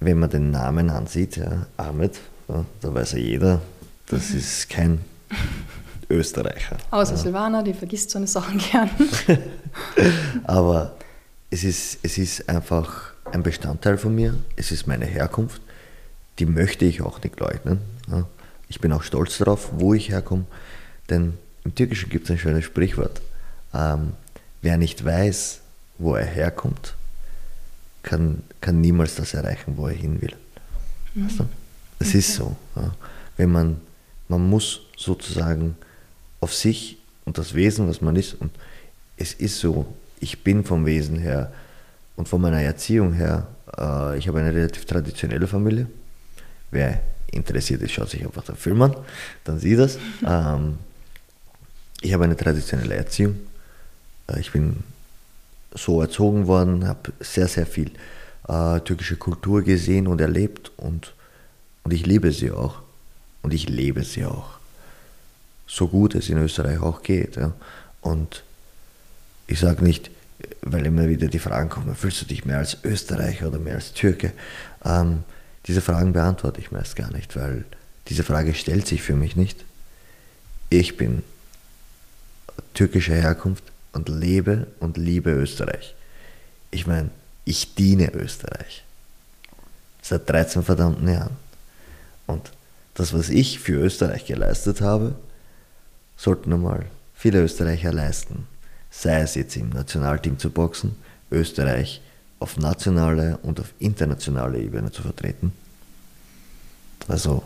[0.00, 2.18] wenn man den Namen ansieht, ja, Ahmed,
[2.48, 3.62] ja, da weiß ja jeder,
[4.08, 4.38] das mhm.
[4.38, 5.00] ist kein
[6.10, 6.76] Österreicher.
[6.90, 7.18] Außer ja.
[7.18, 8.90] Silvana, die vergisst so eine Sachen gern.
[10.44, 10.96] Aber
[11.50, 15.60] es ist, es ist einfach ein Bestandteil von mir, es ist meine Herkunft,
[16.38, 17.80] die möchte ich auch nicht leugnen.
[18.10, 18.26] Ja.
[18.68, 20.44] Ich bin auch stolz darauf, wo ich herkomme,
[21.10, 21.34] denn
[21.64, 23.20] im Türkischen gibt es ein schönes Sprichwort.
[23.74, 24.12] Ähm,
[24.62, 25.60] wer nicht weiß,
[25.98, 26.94] wo er herkommt,
[28.02, 30.34] kann, kann niemals das erreichen, wo er hin will.
[31.14, 31.26] Mhm.
[31.26, 31.44] Weißt du?
[31.98, 32.18] Es okay.
[32.18, 32.56] ist so.
[32.76, 32.94] Ja.
[33.36, 33.80] Wenn man,
[34.28, 35.76] man muss sozusagen
[36.40, 38.50] auf sich und das Wesen, was man ist, und
[39.16, 39.86] es ist so,
[40.20, 41.52] ich bin vom Wesen her
[42.16, 45.86] und von meiner Erziehung her, äh, ich habe eine relativ traditionelle Familie.
[46.70, 47.00] Wer
[47.30, 48.96] interessiert ist, schaut sich einfach den Film an,
[49.44, 49.98] dann sieht das.
[50.26, 50.78] Ähm,
[52.00, 53.36] ich habe eine traditionelle Erziehung.
[54.28, 54.84] Äh, ich bin
[55.74, 57.90] so erzogen worden, habe sehr, sehr viel
[58.48, 61.14] äh, türkische Kultur gesehen und erlebt und,
[61.84, 62.82] und ich liebe sie auch.
[63.48, 64.58] Und ich lebe sie auch.
[65.66, 67.36] So gut es in Österreich auch geht.
[67.36, 67.52] Ja.
[68.02, 68.42] Und
[69.46, 70.10] ich sage nicht,
[70.60, 73.94] weil immer wieder die Fragen kommen, fühlst du dich mehr als Österreicher oder mehr als
[73.94, 74.32] Türke?
[74.84, 75.24] Ähm,
[75.66, 77.64] diese Fragen beantworte ich meist gar nicht, weil
[78.08, 79.64] diese Frage stellt sich für mich nicht.
[80.68, 81.22] Ich bin
[82.74, 85.94] türkischer Herkunft, und lebe und liebe Österreich.
[86.70, 87.10] Ich meine,
[87.44, 88.84] ich diene Österreich.
[90.02, 91.36] Seit 13 verdammten Jahren.
[92.26, 92.52] Und
[92.98, 95.14] das, was ich für Österreich geleistet habe,
[96.16, 98.46] sollten einmal viele Österreicher leisten.
[98.90, 100.96] Sei es jetzt im Nationalteam zu boxen,
[101.30, 102.02] Österreich
[102.40, 105.52] auf nationaler und auf internationaler Ebene zu vertreten.
[107.06, 107.42] Also,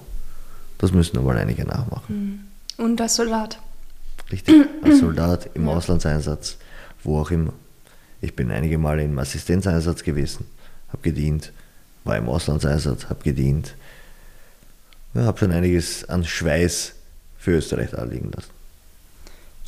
[0.78, 2.46] Das müssen aber einige nachmachen.
[2.76, 2.84] Mhm.
[2.84, 3.61] Und als Soldat.
[4.32, 5.68] Richtig, als Soldat im.
[5.68, 6.57] Auslandseinsatz,
[7.05, 7.53] wo auch immer.
[8.20, 10.46] Ich bin einige Male im Assistenzeinsatz gewesen,
[10.88, 11.53] habe gedient,
[12.05, 13.76] war im Auslandseinsatz, habe gedient.
[15.14, 16.92] Ja, habe schon einiges an Schweiß
[17.38, 18.50] für Österreich da liegen lassen.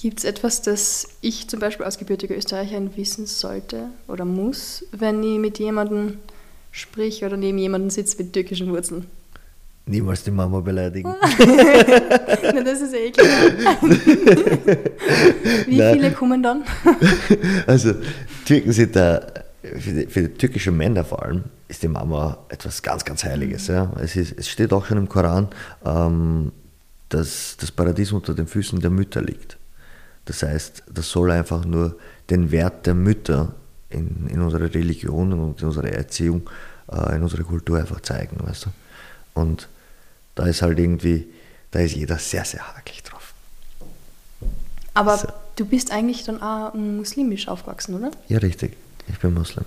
[0.00, 5.22] Gibt es etwas, das ich zum Beispiel als gebürtiger Österreicherin wissen sollte oder muss, wenn
[5.22, 6.18] ich mit jemandem
[6.72, 9.06] sprich oder neben jemandem sitze mit türkischen Wurzeln?
[9.86, 11.14] Niemals die Mama beleidigen.
[12.54, 13.26] Na, das ist eh klar.
[15.66, 15.94] Wie Nein.
[15.94, 16.64] viele kommen dann?
[17.66, 17.92] also,
[18.46, 19.20] Türken sind da,
[19.78, 23.66] für die, für die türkische Männer vor allem, ist die Mama etwas ganz, ganz Heiliges.
[23.68, 23.92] Ja.
[24.00, 25.48] Es, ist, es steht auch schon im Koran,
[25.84, 26.52] ähm,
[27.08, 29.56] dass das Paradies unter den Füßen der Mütter liegt.
[30.24, 31.96] Das heißt, das soll einfach nur
[32.30, 33.54] den Wert der Mütter
[33.90, 36.48] in, in unserer Religion und in unserer Erziehung,
[36.90, 38.70] äh, in unserer Kultur einfach zeigen, weißt du.
[39.34, 39.68] Und
[40.34, 41.26] da ist halt irgendwie,
[41.70, 43.34] da ist jeder sehr, sehr hakelig drauf.
[44.94, 45.28] Aber so.
[45.56, 48.10] du bist eigentlich dann auch muslimisch aufgewachsen, oder?
[48.28, 48.76] Ja, richtig.
[49.08, 49.64] Ich bin Muslim.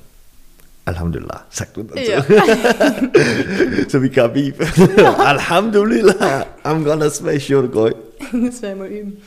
[0.88, 1.99] Alhamdulillah, sagt man dazu.
[1.99, 2.23] Ja.
[3.89, 4.55] so wie Khabib.
[5.19, 7.93] Alhamdulillah, I'm gonna smash your guy.
[8.31, 9.21] Das werden wir üben.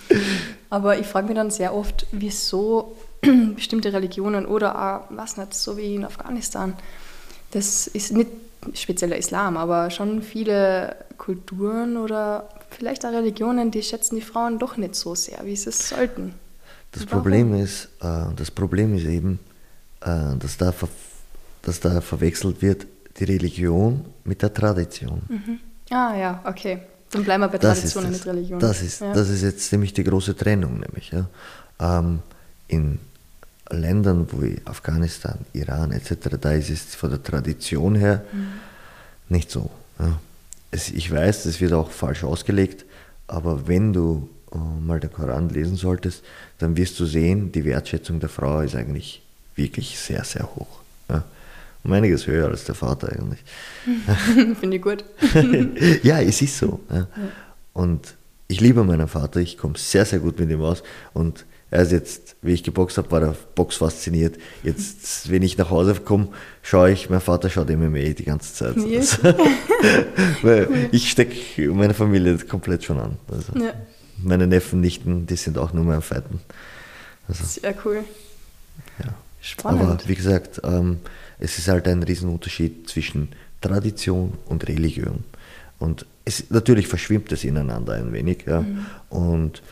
[0.70, 2.96] Aber ich frage mich dann sehr oft, wieso
[3.54, 6.74] bestimmte Religionen oder auch, was nicht, so wie in Afghanistan,
[7.50, 8.30] das ist nicht
[8.74, 14.76] spezieller Islam, aber schon viele Kulturen oder vielleicht auch Religionen, die schätzen die Frauen doch
[14.76, 16.34] nicht so sehr, wie sie es sollten.
[16.92, 19.38] Das Problem ist, äh, das Problem ist eben,
[20.01, 20.72] dass, da
[21.62, 22.86] dass da verwechselt wird
[23.18, 25.22] die Religion mit der Tradition.
[25.28, 25.61] Mhm.
[25.90, 26.82] Ah ja, okay.
[27.11, 28.59] Dann bleiben wir bei das Traditionen mit Religion.
[28.61, 29.12] Das ist, ja.
[29.12, 31.11] das ist jetzt nämlich die große Trennung, nämlich.
[31.11, 31.28] Ja.
[31.80, 32.20] Ähm,
[32.68, 32.98] in
[33.68, 38.46] Ländern wie Afghanistan, Iran etc., da ist es von der Tradition her mhm.
[39.28, 39.70] nicht so.
[39.98, 40.18] Ja.
[40.70, 42.84] Es, ich weiß, das wird auch falsch ausgelegt,
[43.26, 46.22] aber wenn du äh, mal den Koran lesen solltest,
[46.59, 49.22] dann wirst du sehen, die Wertschätzung der Frau ist eigentlich
[49.57, 50.80] wirklich sehr, sehr hoch.
[51.09, 51.24] Ja.
[51.82, 53.40] Um einiges höher als der Vater eigentlich.
[54.61, 55.05] Finde ich gut.
[56.03, 56.80] ja, es ist so.
[56.90, 57.07] Ja.
[57.72, 58.14] Und
[58.48, 60.82] ich liebe meinen Vater, ich komme sehr, sehr gut mit ihm aus.
[61.14, 64.36] Und er ist jetzt, wie ich geboxt habe, war der Box fasziniert.
[64.64, 66.28] Jetzt, wenn ich nach Hause komme,
[66.62, 68.76] schaue ich, mein Vater schaut MMA die ganze Zeit.
[68.76, 69.20] Yes.
[69.22, 73.18] Also, ich stecke meine Familie komplett schon an.
[73.30, 73.72] Also, ja.
[74.18, 76.40] Meine Neffen, Nichten, die sind auch nur mehr am Fighten.
[77.28, 78.05] Also, Sehr cool.
[78.98, 79.14] Ja.
[79.41, 79.82] Spannend.
[79.82, 80.99] Aber wie gesagt, ähm,
[81.38, 83.28] es ist halt ein Riesenunterschied zwischen
[83.61, 85.24] Tradition und Religion.
[85.78, 88.45] Und es, natürlich verschwimmt es ineinander ein wenig.
[88.47, 88.61] Ja.
[88.61, 88.86] Mhm.
[89.09, 89.62] Und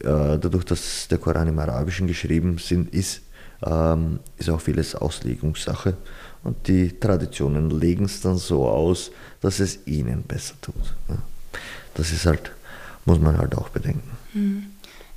[0.00, 3.22] äh, dadurch, dass der Koran im Arabischen geschrieben sind, ist,
[3.64, 5.96] ähm, ist auch vieles Auslegungssache.
[6.44, 10.94] Und die Traditionen legen es dann so aus, dass es ihnen besser tut.
[11.08, 11.16] Ja.
[11.94, 12.52] Das ist halt,
[13.06, 14.10] muss man halt auch bedenken.
[14.34, 14.66] Mhm.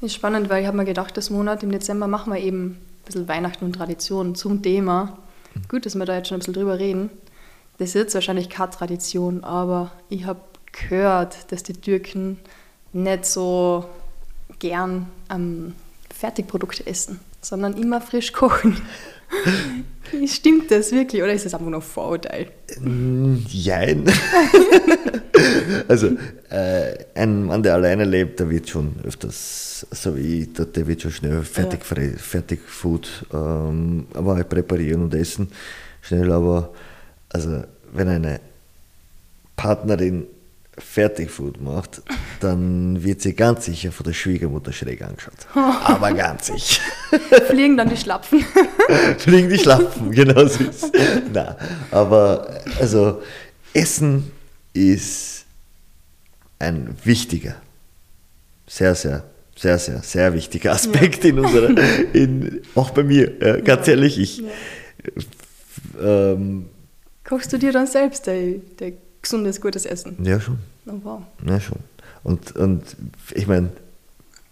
[0.02, 2.78] Ist spannend, weil ich habe mir gedacht, das Monat im Dezember machen wir eben
[3.12, 5.18] bisschen Weihnachten und Tradition zum Thema.
[5.68, 7.09] Gut, dass wir da jetzt schon ein bisschen drüber reden.
[7.78, 10.39] Das ist jetzt wahrscheinlich keine Tradition, aber ich habe
[10.72, 12.39] gehört, dass die Türken
[12.93, 13.86] nicht so
[14.59, 15.74] gern ähm,
[16.14, 18.80] Fertigprodukte essen, sondern immer frisch kochen.
[20.28, 22.47] Stimmt das wirklich oder ist das einfach nur ein Vorurteil?
[23.47, 24.05] Jein.
[25.88, 26.07] also
[26.49, 31.01] äh, ein Mann, der alleine lebt, der wird schon öfters, so wie ich, der, wird
[31.01, 32.18] schon schnell fertig, ja.
[32.18, 35.49] fertig Food ähm, aber halt präparieren und essen
[36.01, 36.74] schnell, aber
[37.30, 38.39] also wenn eine
[39.55, 40.26] Partnerin
[40.78, 42.02] Fertigfood macht,
[42.40, 45.48] dann wird sie ganz sicher von der Schwiegermutter schräg angeschaut.
[45.54, 46.82] Aber ganz sicher.
[47.48, 48.44] Fliegen dann die Schlapfen.
[49.18, 50.92] Fliegen die Schlapfen, genau so ist
[51.34, 51.56] Nein,
[51.92, 53.22] aber also
[53.74, 54.32] Essen
[54.74, 55.46] ist
[56.60, 57.56] ein wichtiger,
[58.66, 59.24] sehr, sehr,
[59.56, 61.32] sehr, sehr, sehr wichtiger Aspekt ja.
[61.32, 61.70] in unserer,
[62.14, 63.94] in, auch bei mir, ja, ganz ja.
[63.94, 64.44] ehrlich, ich.
[66.02, 66.70] Ähm,
[67.26, 70.18] Kochst du dir dann selbst der, der gesundes, gutes Essen.
[70.24, 70.60] Ja, schon.
[70.86, 71.22] Oh, wow.
[71.48, 71.80] Ja, schon.
[72.24, 72.84] Und, und
[73.34, 73.70] ich meine,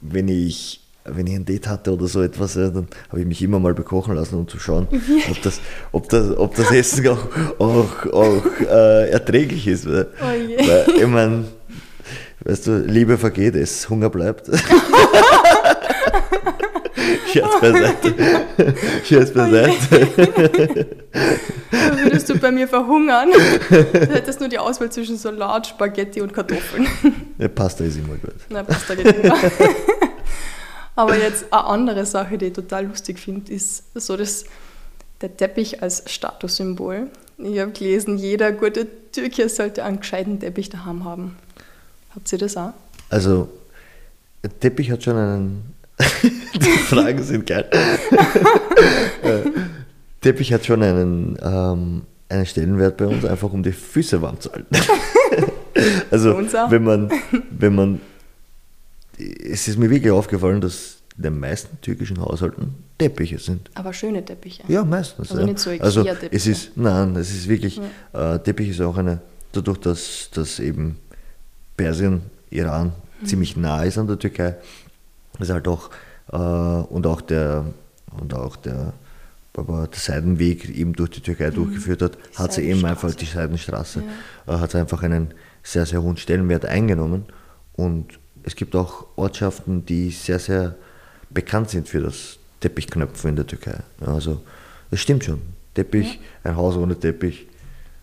[0.02, 3.60] wenn ich, wenn ich ein Date hatte oder so etwas, dann habe ich mich immer
[3.60, 4.88] mal bekochen lassen, um zu schauen,
[5.30, 5.62] ob das,
[5.92, 7.28] ob das, ob das Essen auch,
[7.60, 9.86] auch, auch äh, erträglich ist.
[9.88, 10.58] Weil, oh je.
[10.58, 11.46] Weil, ich meine,
[12.46, 14.50] weißt du, Liebe vergeht es, Hunger bleibt.
[17.32, 18.16] Scherz beiseite.
[19.04, 20.88] Scherz beiseite.
[22.04, 23.30] Würdest du bei mir verhungern?
[23.70, 26.88] Du hättest nur die Auswahl zwischen Salat, Spaghetti und Kartoffeln.
[27.38, 28.36] Ja, Pasta ist immer gut.
[28.50, 29.38] Nein, Pasta geht immer.
[30.96, 34.46] Aber jetzt eine andere Sache, die ich total lustig finde, ist so das,
[35.22, 37.10] der Teppich als Statussymbol.
[37.38, 41.38] Ich habe gelesen, jeder gute Türke sollte einen gescheiten Teppich daheim haben.
[42.14, 42.74] Habt ihr das auch?
[43.10, 43.48] Also,
[44.44, 45.74] der Teppich hat schon einen.
[46.56, 47.70] die Fragen sind geil.
[49.22, 49.42] Äh,
[50.22, 54.50] Teppich hat schon einen, ähm, einen Stellenwert bei uns, einfach um die Füße warm zu
[54.52, 54.74] halten.
[56.12, 56.38] also,
[56.70, 57.12] wenn man,
[57.50, 58.02] wenn man.
[59.18, 63.70] Es ist mir wirklich aufgefallen, dass in den meisten türkischen Haushalten Teppiche sind.
[63.74, 64.64] Aber schöne Teppiche.
[64.70, 65.32] Ja, meistens.
[65.32, 65.48] Also ja.
[65.48, 67.82] nicht so Also es ist, nein, es ist wirklich,
[68.14, 68.36] ja.
[68.36, 69.20] äh, Teppich ist auch eine,
[69.52, 70.98] dadurch, dass, dass eben
[71.76, 72.22] Persien,
[72.52, 73.26] Iran mhm.
[73.26, 74.56] ziemlich nah ist an der Türkei,
[75.40, 75.90] ist halt auch,
[76.32, 77.66] äh, und auch der,
[78.20, 78.94] und auch der,
[79.56, 81.56] aber der Seidenweg eben durch die Türkei mhm.
[81.56, 84.04] durchgeführt hat, die hat sie eben einfach die Seidenstraße,
[84.48, 84.56] ja.
[84.56, 85.34] äh, hat einfach einen
[85.64, 87.26] sehr, sehr hohen Stellenwert eingenommen.
[87.74, 90.76] Und es gibt auch Ortschaften, die sehr, sehr
[91.30, 93.80] bekannt sind für das Teppichknöpfen in der Türkei.
[94.00, 94.42] Also
[94.92, 95.42] das stimmt schon.
[95.74, 96.52] Teppich, ja.
[96.52, 97.48] ein Haus ohne Teppich.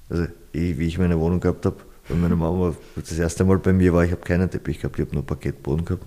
[0.09, 1.77] Also ich, wie ich meine Wohnung gehabt habe,
[2.09, 5.05] wenn meine Mama das erste Mal bei mir war, ich habe keinen Teppich gehabt, ich
[5.05, 6.07] habe nur Parkettboden gehabt.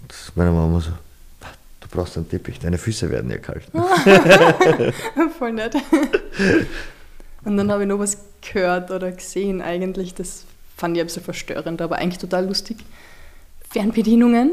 [0.00, 0.90] Und meine Mama so,
[1.80, 3.64] du brauchst einen Teppich, deine Füße werden ja kalt.
[5.38, 5.76] Voll nett.
[7.44, 10.44] Und dann habe ich noch was gehört oder gesehen eigentlich, das
[10.76, 12.78] fand ich ein bisschen verstörend, aber eigentlich total lustig.
[13.70, 14.52] Fernbedienungen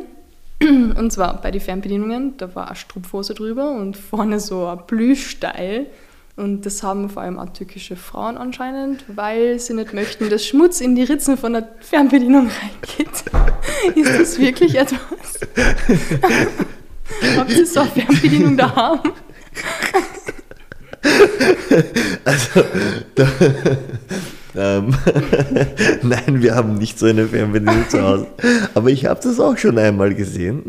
[0.62, 5.88] und zwar bei den Fernbedienungen, da war eine Strumpfhose drüber und vorne so ein Blühsteil.
[6.36, 10.82] Und das haben vor allem auch türkische Frauen anscheinend, weil sie nicht möchten, dass Schmutz
[10.82, 13.24] in die Ritzen von der Fernbedienung reingeht.
[13.96, 15.00] Ist das wirklich etwas?
[17.38, 19.00] Habt ihr so eine Fernbedienung daheim?
[22.24, 22.64] Also,
[23.16, 23.28] da,
[24.56, 24.94] ähm,
[26.02, 28.28] Nein, wir haben nicht so eine Fernbedienung zu Hause.
[28.74, 30.64] Aber ich habe das auch schon einmal gesehen.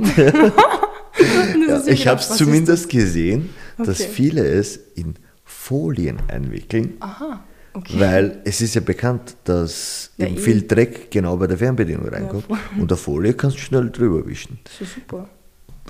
[1.68, 3.86] ja, ich habe es zumindest gesehen, okay.
[3.86, 5.14] dass viele es in
[5.52, 6.94] Folien einwickeln.
[7.00, 7.44] Aha.
[7.74, 8.00] Okay.
[8.00, 12.44] Weil es ist ja bekannt, dass ja, eben viel Dreck genau bei der Fernbedienung reinkommt.
[12.48, 14.58] Ja, und der Folie kannst du schnell drüber wischen.
[14.64, 15.28] Das ist super.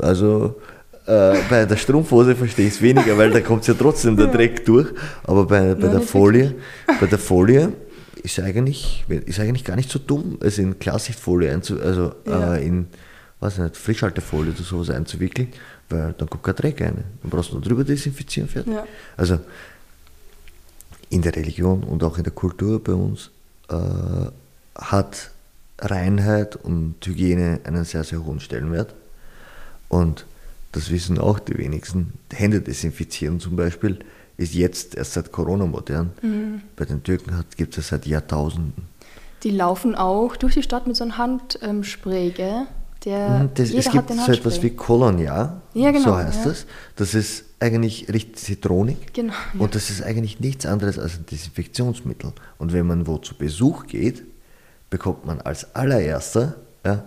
[0.00, 0.60] Also
[1.06, 4.64] äh, bei der Strumpfhose verstehe ich es weniger, weil da kommt ja trotzdem der Dreck
[4.64, 4.88] durch.
[5.24, 6.54] Aber bei, bei, der Folie,
[7.00, 7.72] bei der Folie
[8.22, 12.54] ist eigentlich, ist eigentlich gar nicht so dumm, es in Klarsichtfolie einzu, also ja.
[12.54, 12.86] äh, in
[13.42, 15.48] weiß nicht, Frischhaltefolie oder sowas einzuwickeln,
[15.92, 17.04] weil dann kommt kein Dreck rein.
[17.22, 18.72] Dann brauchst du nur drüber desinfizieren, fertig.
[18.72, 18.86] Ja.
[19.16, 19.38] Also
[21.10, 23.30] in der Religion und auch in der Kultur bei uns
[23.68, 23.76] äh,
[24.74, 25.30] hat
[25.78, 28.94] Reinheit und Hygiene einen sehr, sehr hohen Stellenwert.
[29.88, 30.26] Und
[30.72, 32.14] das wissen auch die wenigsten.
[32.32, 33.98] Hände desinfizieren zum Beispiel
[34.38, 36.10] ist jetzt erst seit Corona modern.
[36.22, 36.62] Mhm.
[36.76, 38.88] Bei den Türken gibt es seit Jahrtausenden.
[39.42, 42.66] Die laufen auch durch die Stadt mit so einem Handspray, gell?
[43.04, 46.50] Der, mhm, das, es gibt so etwas wie Kolonia, ja, genau, so heißt ja.
[46.50, 46.66] das.
[46.96, 49.60] Das ist eigentlich riecht zitronig genau, ja.
[49.60, 52.32] und das ist eigentlich nichts anderes als ein Desinfektionsmittel.
[52.58, 54.22] Und wenn man wo zu Besuch geht,
[54.90, 57.04] bekommt man als allererster, ja,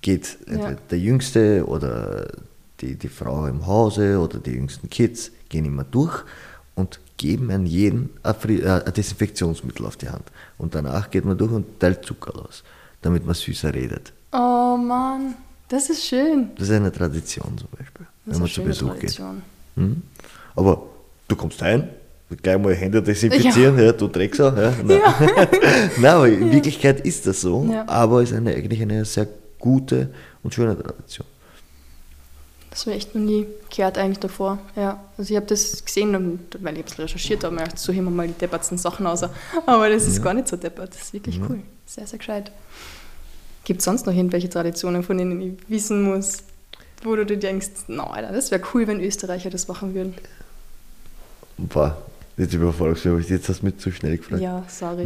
[0.00, 2.28] geht der Jüngste oder
[2.80, 6.24] die, die Frau im Hause oder die jüngsten Kids, gehen immer durch
[6.74, 10.24] und geben an jeden ein, äh, Desinfektionsmittel auf die Hand.
[10.58, 12.62] Und danach geht man durch und teilt Zucker aus,
[13.02, 14.12] damit man süßer redet.
[14.32, 15.34] Oh Mann,
[15.68, 16.50] das ist schön.
[16.56, 19.42] Das ist eine Tradition zum Beispiel, das wenn man zu Besuch Tradition.
[19.74, 19.82] geht.
[19.82, 20.02] Hm?
[20.54, 20.82] Aber
[21.28, 21.88] du kommst ein,
[22.42, 24.48] gleich mal Hände desinfizieren, ja, ja du Drecksau.
[24.48, 25.00] Ja, nein.
[25.00, 25.14] Ja.
[25.98, 27.86] nein, aber in Wirklichkeit ist das so, ja.
[27.88, 30.10] aber es ist eine, eigentlich eine sehr gute
[30.42, 31.26] und schöne Tradition.
[32.70, 34.58] Das habe ich echt noch nie gehört eigentlich davor.
[34.76, 38.04] Ja, also ich habe das gesehen, und, weil ich es recherchiert habe, und so heben
[38.04, 39.22] wir mal die deppertsten Sachen aus.
[39.64, 40.24] Aber das ist ja.
[40.24, 41.62] gar nicht so deppert, das ist wirklich cool.
[41.86, 42.52] Sehr, sehr gescheit.
[43.66, 46.44] Gibt es sonst noch irgendwelche Traditionen, von denen ich wissen muss,
[47.02, 50.14] wo du dir denkst, na, Alter, das wäre cool, wenn Österreicher das machen würden?
[51.58, 52.00] Boah,
[52.36, 54.40] jetzt überfolgst du mich, jetzt hast du mich zu schnell gefragt.
[54.40, 55.04] Ja, sorry.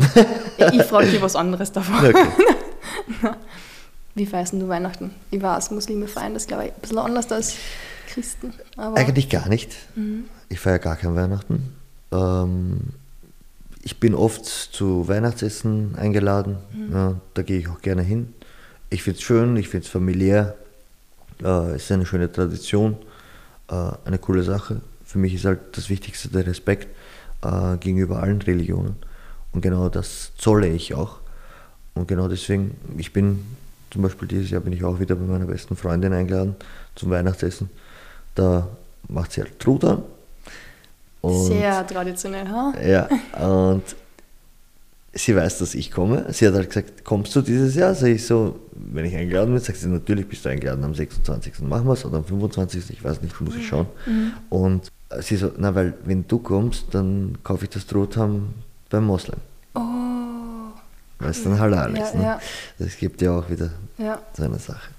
[0.73, 2.07] ich frage dir was anderes davon.
[2.07, 2.29] Okay.
[4.15, 5.15] Wie feierst du Weihnachten?
[5.31, 7.55] Ich weiß, Muslime feiern das, glaube ich, ein bisschen anders als
[8.09, 8.53] Christen.
[8.77, 9.75] Eigentlich gar nicht.
[9.95, 10.25] Mhm.
[10.51, 11.73] Ich feiere gar kein Weihnachten.
[12.13, 12.81] Ähm,
[13.81, 16.59] ich bin oft zu Weihnachtsessen eingeladen.
[16.75, 16.93] Mhm.
[16.93, 18.35] Ja, da gehe ich auch gerne hin.
[18.91, 20.57] Ich finde es schön, ich finde es familiär.
[21.43, 22.97] Äh, es ist eine schöne Tradition,
[23.71, 24.81] äh, eine coole Sache.
[25.05, 26.89] Für mich ist halt das Wichtigste der Respekt
[27.43, 28.97] äh, gegenüber allen Religionen.
[29.53, 31.21] Und genau das zolle ich auch.
[31.95, 33.45] Und genau deswegen, ich bin
[33.91, 36.57] zum Beispiel dieses Jahr bin ich auch wieder bei meiner besten Freundin eingeladen
[36.95, 37.71] zum Weihnachtsessen.
[38.35, 38.69] Da
[39.09, 40.03] macht sie halt Truthahn.
[41.23, 42.73] Sehr traditionell, ha?
[42.83, 43.83] Ja, und
[45.13, 46.27] sie weiß, dass ich komme.
[46.33, 47.95] Sie hat halt gesagt, kommst du dieses Jahr?
[47.95, 51.61] Sag ich so, wenn ich eingeladen bin, sagt sie, natürlich bist du eingeladen, am 26.
[51.61, 52.91] machen wir es oder am 25.
[52.91, 53.87] Ich weiß nicht, muss ich schauen.
[54.07, 54.33] Mhm.
[54.51, 58.55] Und sie so, na, weil wenn du kommst, dann kaufe ich das Truthahn
[58.89, 59.39] beim Moslem.
[59.75, 59.81] Oh.
[61.19, 62.15] weil es dann halal Ja, ist.
[62.15, 62.23] Ne?
[62.23, 62.41] ja.
[62.79, 64.19] Das gibt ja auch wieder Ja.
[64.37, 64.91] so eine Sache.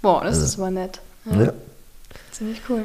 [0.00, 1.00] Boah, das Also- ist aber nett.
[1.26, 1.52] Ja.
[2.32, 2.84] Ziemlich cool.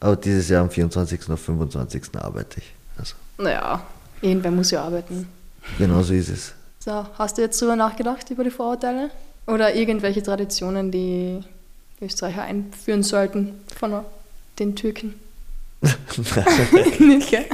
[0.00, 1.28] Aber dieses Jahr am 24.
[1.28, 2.02] und 25.
[2.14, 2.72] arbeite ich.
[2.96, 3.82] Also, Naja,
[4.20, 5.26] irgendwer muss ja arbeiten.
[5.76, 6.52] Genau so ist es.
[6.78, 9.10] So, hast du jetzt drüber nachgedacht über die Vorurteile?
[9.46, 11.40] Oder irgendwelche Traditionen, die
[12.00, 14.04] Österreicher einführen sollten von
[14.58, 15.14] den Türken?
[16.98, 17.44] Nicht, gell?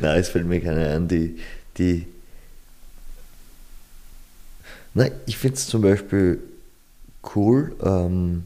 [0.00, 1.38] Nein, es fällt mir keine ein, die,
[1.76, 2.06] die
[4.94, 6.40] Nein, ich finde es zum Beispiel
[7.36, 8.44] cool, ähm,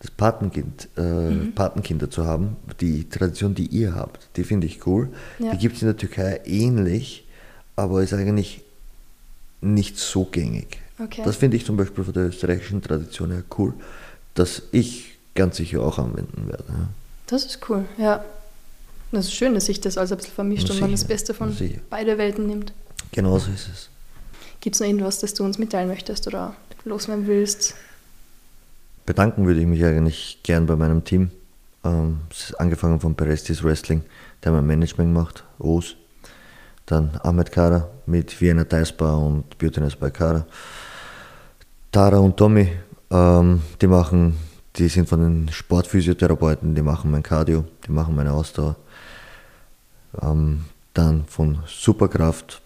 [0.00, 1.52] das Patenkind, äh, Mhm.
[1.54, 2.56] Patenkinder zu haben.
[2.80, 5.08] Die Tradition, die ihr habt, die finde ich cool.
[5.38, 5.52] Ja.
[5.52, 7.25] Die gibt es in der Türkei ähnlich,
[7.76, 8.62] aber ist eigentlich
[9.60, 10.78] nicht so gängig.
[10.98, 11.22] Okay.
[11.24, 13.74] Das finde ich zum Beispiel von der österreichischen Tradition her cool,
[14.34, 16.64] dass ich ganz sicher auch anwenden werde.
[16.68, 16.88] Ja.
[17.26, 18.24] Das ist cool, ja.
[19.12, 21.34] Das ist schön, dass sich das alles ein bisschen vermischt Na und man das Beste
[21.34, 21.80] von sicher.
[21.90, 22.72] beide Welten nimmt.
[23.12, 23.88] Genau so ist es.
[24.60, 27.74] Gibt es noch irgendwas, das du uns mitteilen möchtest oder loswerden willst?
[29.04, 31.30] Bedanken würde ich mich eigentlich gern bei meinem Team.
[31.84, 34.02] Ähm, es ist angefangen von Perestis Wrestling,
[34.42, 35.94] der mein Management macht, O's.
[36.86, 40.46] Dann Ahmed Kara mit Vienna Taispa und Beautiness bei Kara.
[41.90, 42.70] Tara und Tommy,
[43.10, 44.36] ähm, die machen,
[44.76, 48.76] die sind von den Sportphysiotherapeuten, die machen mein Cardio, die machen meine Ausdauer.
[50.22, 50.64] Ähm,
[50.94, 52.62] dann von Superkraft,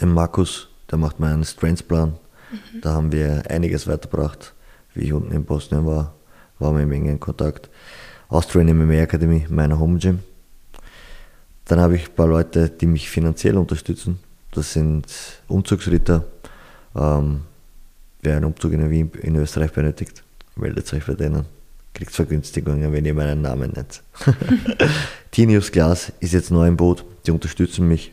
[0.00, 2.14] den Markus, der macht meinen Strengthsplan.
[2.80, 4.54] Da haben wir einiges weitergebracht.
[4.94, 6.14] Wie ich unten in Bosnien war,
[6.58, 7.70] waren wir im engen Kontakt.
[8.28, 10.20] Austrian MMA Academy, meiner Home Gym.
[11.66, 14.18] Dann habe ich ein paar Leute, die mich finanziell unterstützen.
[14.50, 15.06] Das sind
[15.48, 16.24] Umzugsritter.
[16.94, 17.42] Ähm,
[18.20, 20.22] wer einen Umzug in Wien in Österreich benötigt,
[20.56, 21.46] meldet euch bei denen.
[21.94, 24.02] Kriegt Vergünstigungen, wenn ihr meinen Namen nennt.
[25.30, 27.04] Tinius Glas ist jetzt neu im Boot.
[27.26, 28.12] Die unterstützen mich.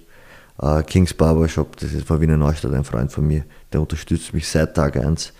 [0.61, 4.47] Äh, Kings Barbershop, das ist von Wiener Neustadt, ein Freund von mir, der unterstützt mich
[4.47, 5.33] seit Tag 1.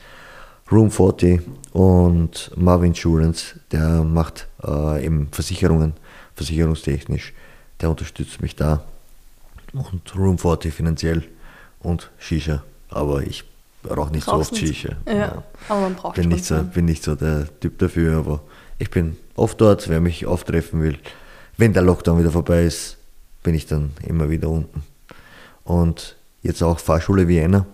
[0.72, 1.42] Room 40
[1.74, 5.94] und Marvin Insurance, der macht äh, eben Versicherungen,
[6.36, 7.34] versicherungstechnisch,
[7.82, 8.84] der unterstützt mich da.
[9.74, 11.24] Und Room 40 finanziell
[11.80, 13.44] und Shisha, aber ich
[13.88, 14.82] rauche nicht Brauchst so oft nicht.
[14.82, 14.96] Shisha.
[15.08, 16.64] Ja, aber man braucht bin nicht, so, so.
[16.64, 18.42] bin nicht so der Typ dafür, aber
[18.80, 20.98] ich bin oft dort, wer mich oft treffen will.
[21.58, 22.98] Wenn der Lockdown wieder vorbei ist,
[23.44, 24.84] bin ich dann immer wieder unten.
[25.64, 27.66] Und jetzt auch Fahrschule Vienna,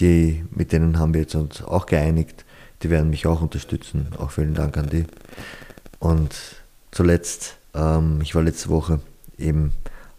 [0.00, 2.44] die, mit denen haben wir jetzt uns auch geeinigt.
[2.82, 4.08] Die werden mich auch unterstützen.
[4.18, 5.04] Auch vielen Dank an die.
[5.98, 6.34] Und
[6.90, 9.00] zuletzt, ähm, ich war letzte Woche
[9.38, 9.72] eben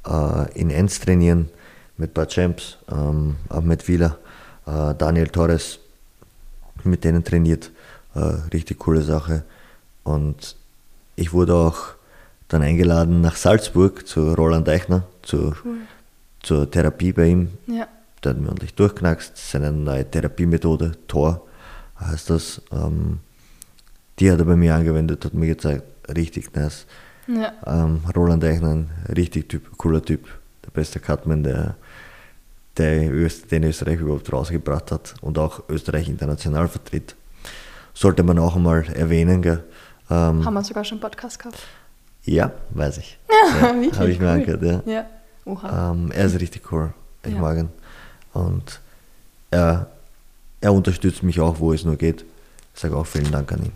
[0.07, 1.49] äh, in Enns trainieren
[1.97, 4.17] mit ein paar Champs, ähm, Ahmed Wieler,
[4.65, 5.79] äh, Daniel Torres,
[6.83, 7.71] mit denen trainiert.
[8.13, 8.19] Äh,
[8.53, 9.43] richtig coole Sache.
[10.03, 10.55] Und
[11.15, 11.77] ich wurde auch
[12.47, 15.77] dann eingeladen nach Salzburg zu Roland Eichner, zu, Cool.
[16.43, 17.49] zur Therapie bei ihm.
[17.67, 17.87] Ja,
[18.23, 19.35] Der hat mir ordentlich durchknackst.
[19.37, 21.45] Seine neue Therapiemethode, Tor
[21.99, 22.61] heißt das.
[22.71, 23.19] Ähm,
[24.19, 25.83] die hat er bei mir angewendet, hat mir gezeigt,
[26.15, 26.85] richtig nice.
[27.27, 30.27] Ja, Ähm, Roland Eichner, ein richtig typ, cooler Typ,
[30.65, 31.75] der beste Cutman, der,
[32.77, 37.15] der Öst, den Österreich überhaupt rausgebracht hat und auch Österreich international vertritt.
[37.93, 39.63] Sollte man auch einmal erwähnen, gell?
[40.09, 41.59] Ähm, haben wir sogar schon einen Podcast gehabt.
[42.25, 43.17] ja, weiß ich.
[43.61, 44.31] Ja, ja, Habe ich mir cool.
[44.31, 45.05] angehört, ja.
[45.45, 45.91] Ja.
[45.91, 46.93] Ähm, er ist richtig cool.
[47.23, 47.39] Ich Ja.
[47.39, 47.69] mag ihn.
[48.33, 48.81] Und
[49.51, 49.87] er,
[50.61, 52.25] er unterstützt mich auch, wo es nur geht.
[52.73, 53.71] Ich sage auch vielen Dank an ihn.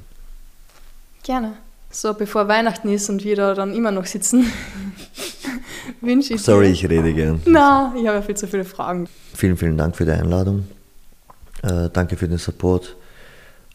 [1.23, 1.53] Gerne.
[1.91, 4.51] So, bevor Weihnachten ist und wir da dann immer noch sitzen,
[6.01, 6.73] wünsche ich Sorry, dir...
[6.73, 7.41] ich rede gern.
[7.45, 9.09] Na, ich habe ja viel zu viele Fragen.
[9.33, 10.67] Vielen, vielen Dank für die Einladung.
[11.63, 12.95] Äh, danke für den Support.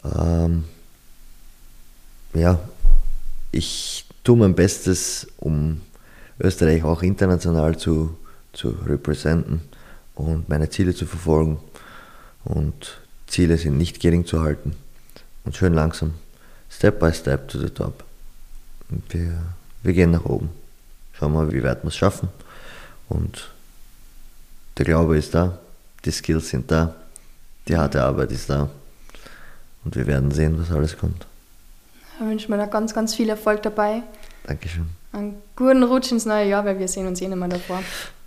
[0.03, 0.63] Ähm,
[2.33, 2.59] ja,
[3.51, 5.81] ich tue mein Bestes, um
[6.39, 8.17] Österreich auch international zu,
[8.53, 9.61] zu repräsentieren
[10.15, 11.59] und meine Ziele zu verfolgen.
[12.45, 14.75] Und Ziele sind nicht gering zu halten.
[15.43, 16.13] Und schön langsam,
[16.75, 18.03] Step by Step to the top.
[19.09, 19.33] Wir,
[19.81, 20.49] wir gehen nach oben.
[21.13, 22.27] Schauen wir, wie weit wir es schaffen.
[23.07, 23.49] Und
[24.77, 25.57] der Glaube ist da,
[26.03, 26.93] die Skills sind da,
[27.69, 28.69] die harte Arbeit ist da.
[29.85, 31.25] Und wir werden sehen, was alles kommt.
[32.19, 34.03] Ich wünsche mir da ganz, ganz viel Erfolg dabei.
[34.43, 34.89] Dankeschön.
[35.13, 37.81] Einen guten Rutsch ins neue Jahr, weil wir sehen uns eh nicht mehr davor.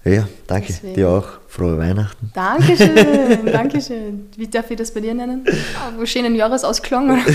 [0.04, 0.68] Ja, danke.
[0.68, 0.94] Deswegen.
[0.94, 1.26] Dir auch.
[1.48, 2.30] Frohe Weihnachten.
[2.34, 4.28] Dankeschön, Dankeschön.
[4.36, 5.44] Wie darf ich das bei dir nennen?
[5.76, 7.20] Ah, wo schönen Jahresausklang.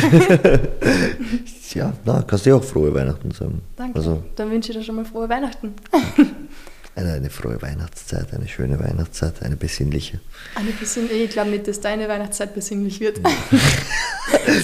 [1.74, 3.61] Ja, na, kannst du auch frohe Weihnachten sagen.
[3.76, 3.97] Danke.
[3.97, 5.74] Also Dann wünsche ich dir schon mal frohe Weihnachten.
[6.95, 10.20] eine, eine frohe Weihnachtszeit, eine schöne Weihnachtszeit, eine besinnliche.
[10.53, 13.20] Eine bisschen, ich glaube nicht, dass deine Weihnachtszeit besinnlich wird.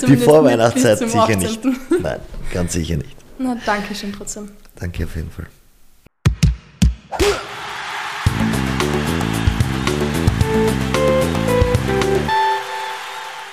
[0.08, 1.66] Die Vorweihnachtszeit nicht sicher nicht.
[1.66, 1.76] 18..
[2.02, 2.20] Nein,
[2.54, 3.16] ganz sicher nicht.
[3.39, 4.50] Na, danke schön trotzdem.
[4.76, 5.47] Danke auf jeden Fall.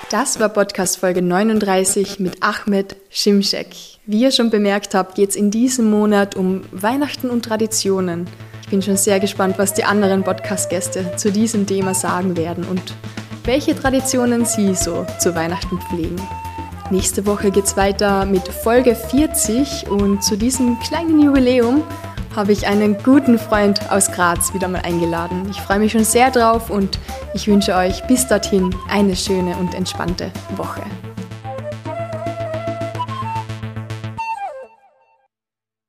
[0.09, 3.67] Das war Podcast Folge 39 mit Ahmed Schimschek.
[4.05, 8.25] Wie ihr schon bemerkt habt, geht es in diesem Monat um Weihnachten und Traditionen.
[8.61, 12.93] Ich bin schon sehr gespannt, was die anderen Podcast-Gäste zu diesem Thema sagen werden und
[13.43, 16.21] welche Traditionen sie so zu Weihnachten pflegen.
[16.89, 21.83] Nächste Woche geht es weiter mit Folge 40 und zu diesem kleinen Jubiläum
[22.37, 25.47] habe ich einen guten Freund aus Graz wieder mal eingeladen.
[25.49, 26.99] Ich freue mich schon sehr drauf und
[27.33, 30.83] ich wünsche euch bis dorthin eine schöne und entspannte Woche.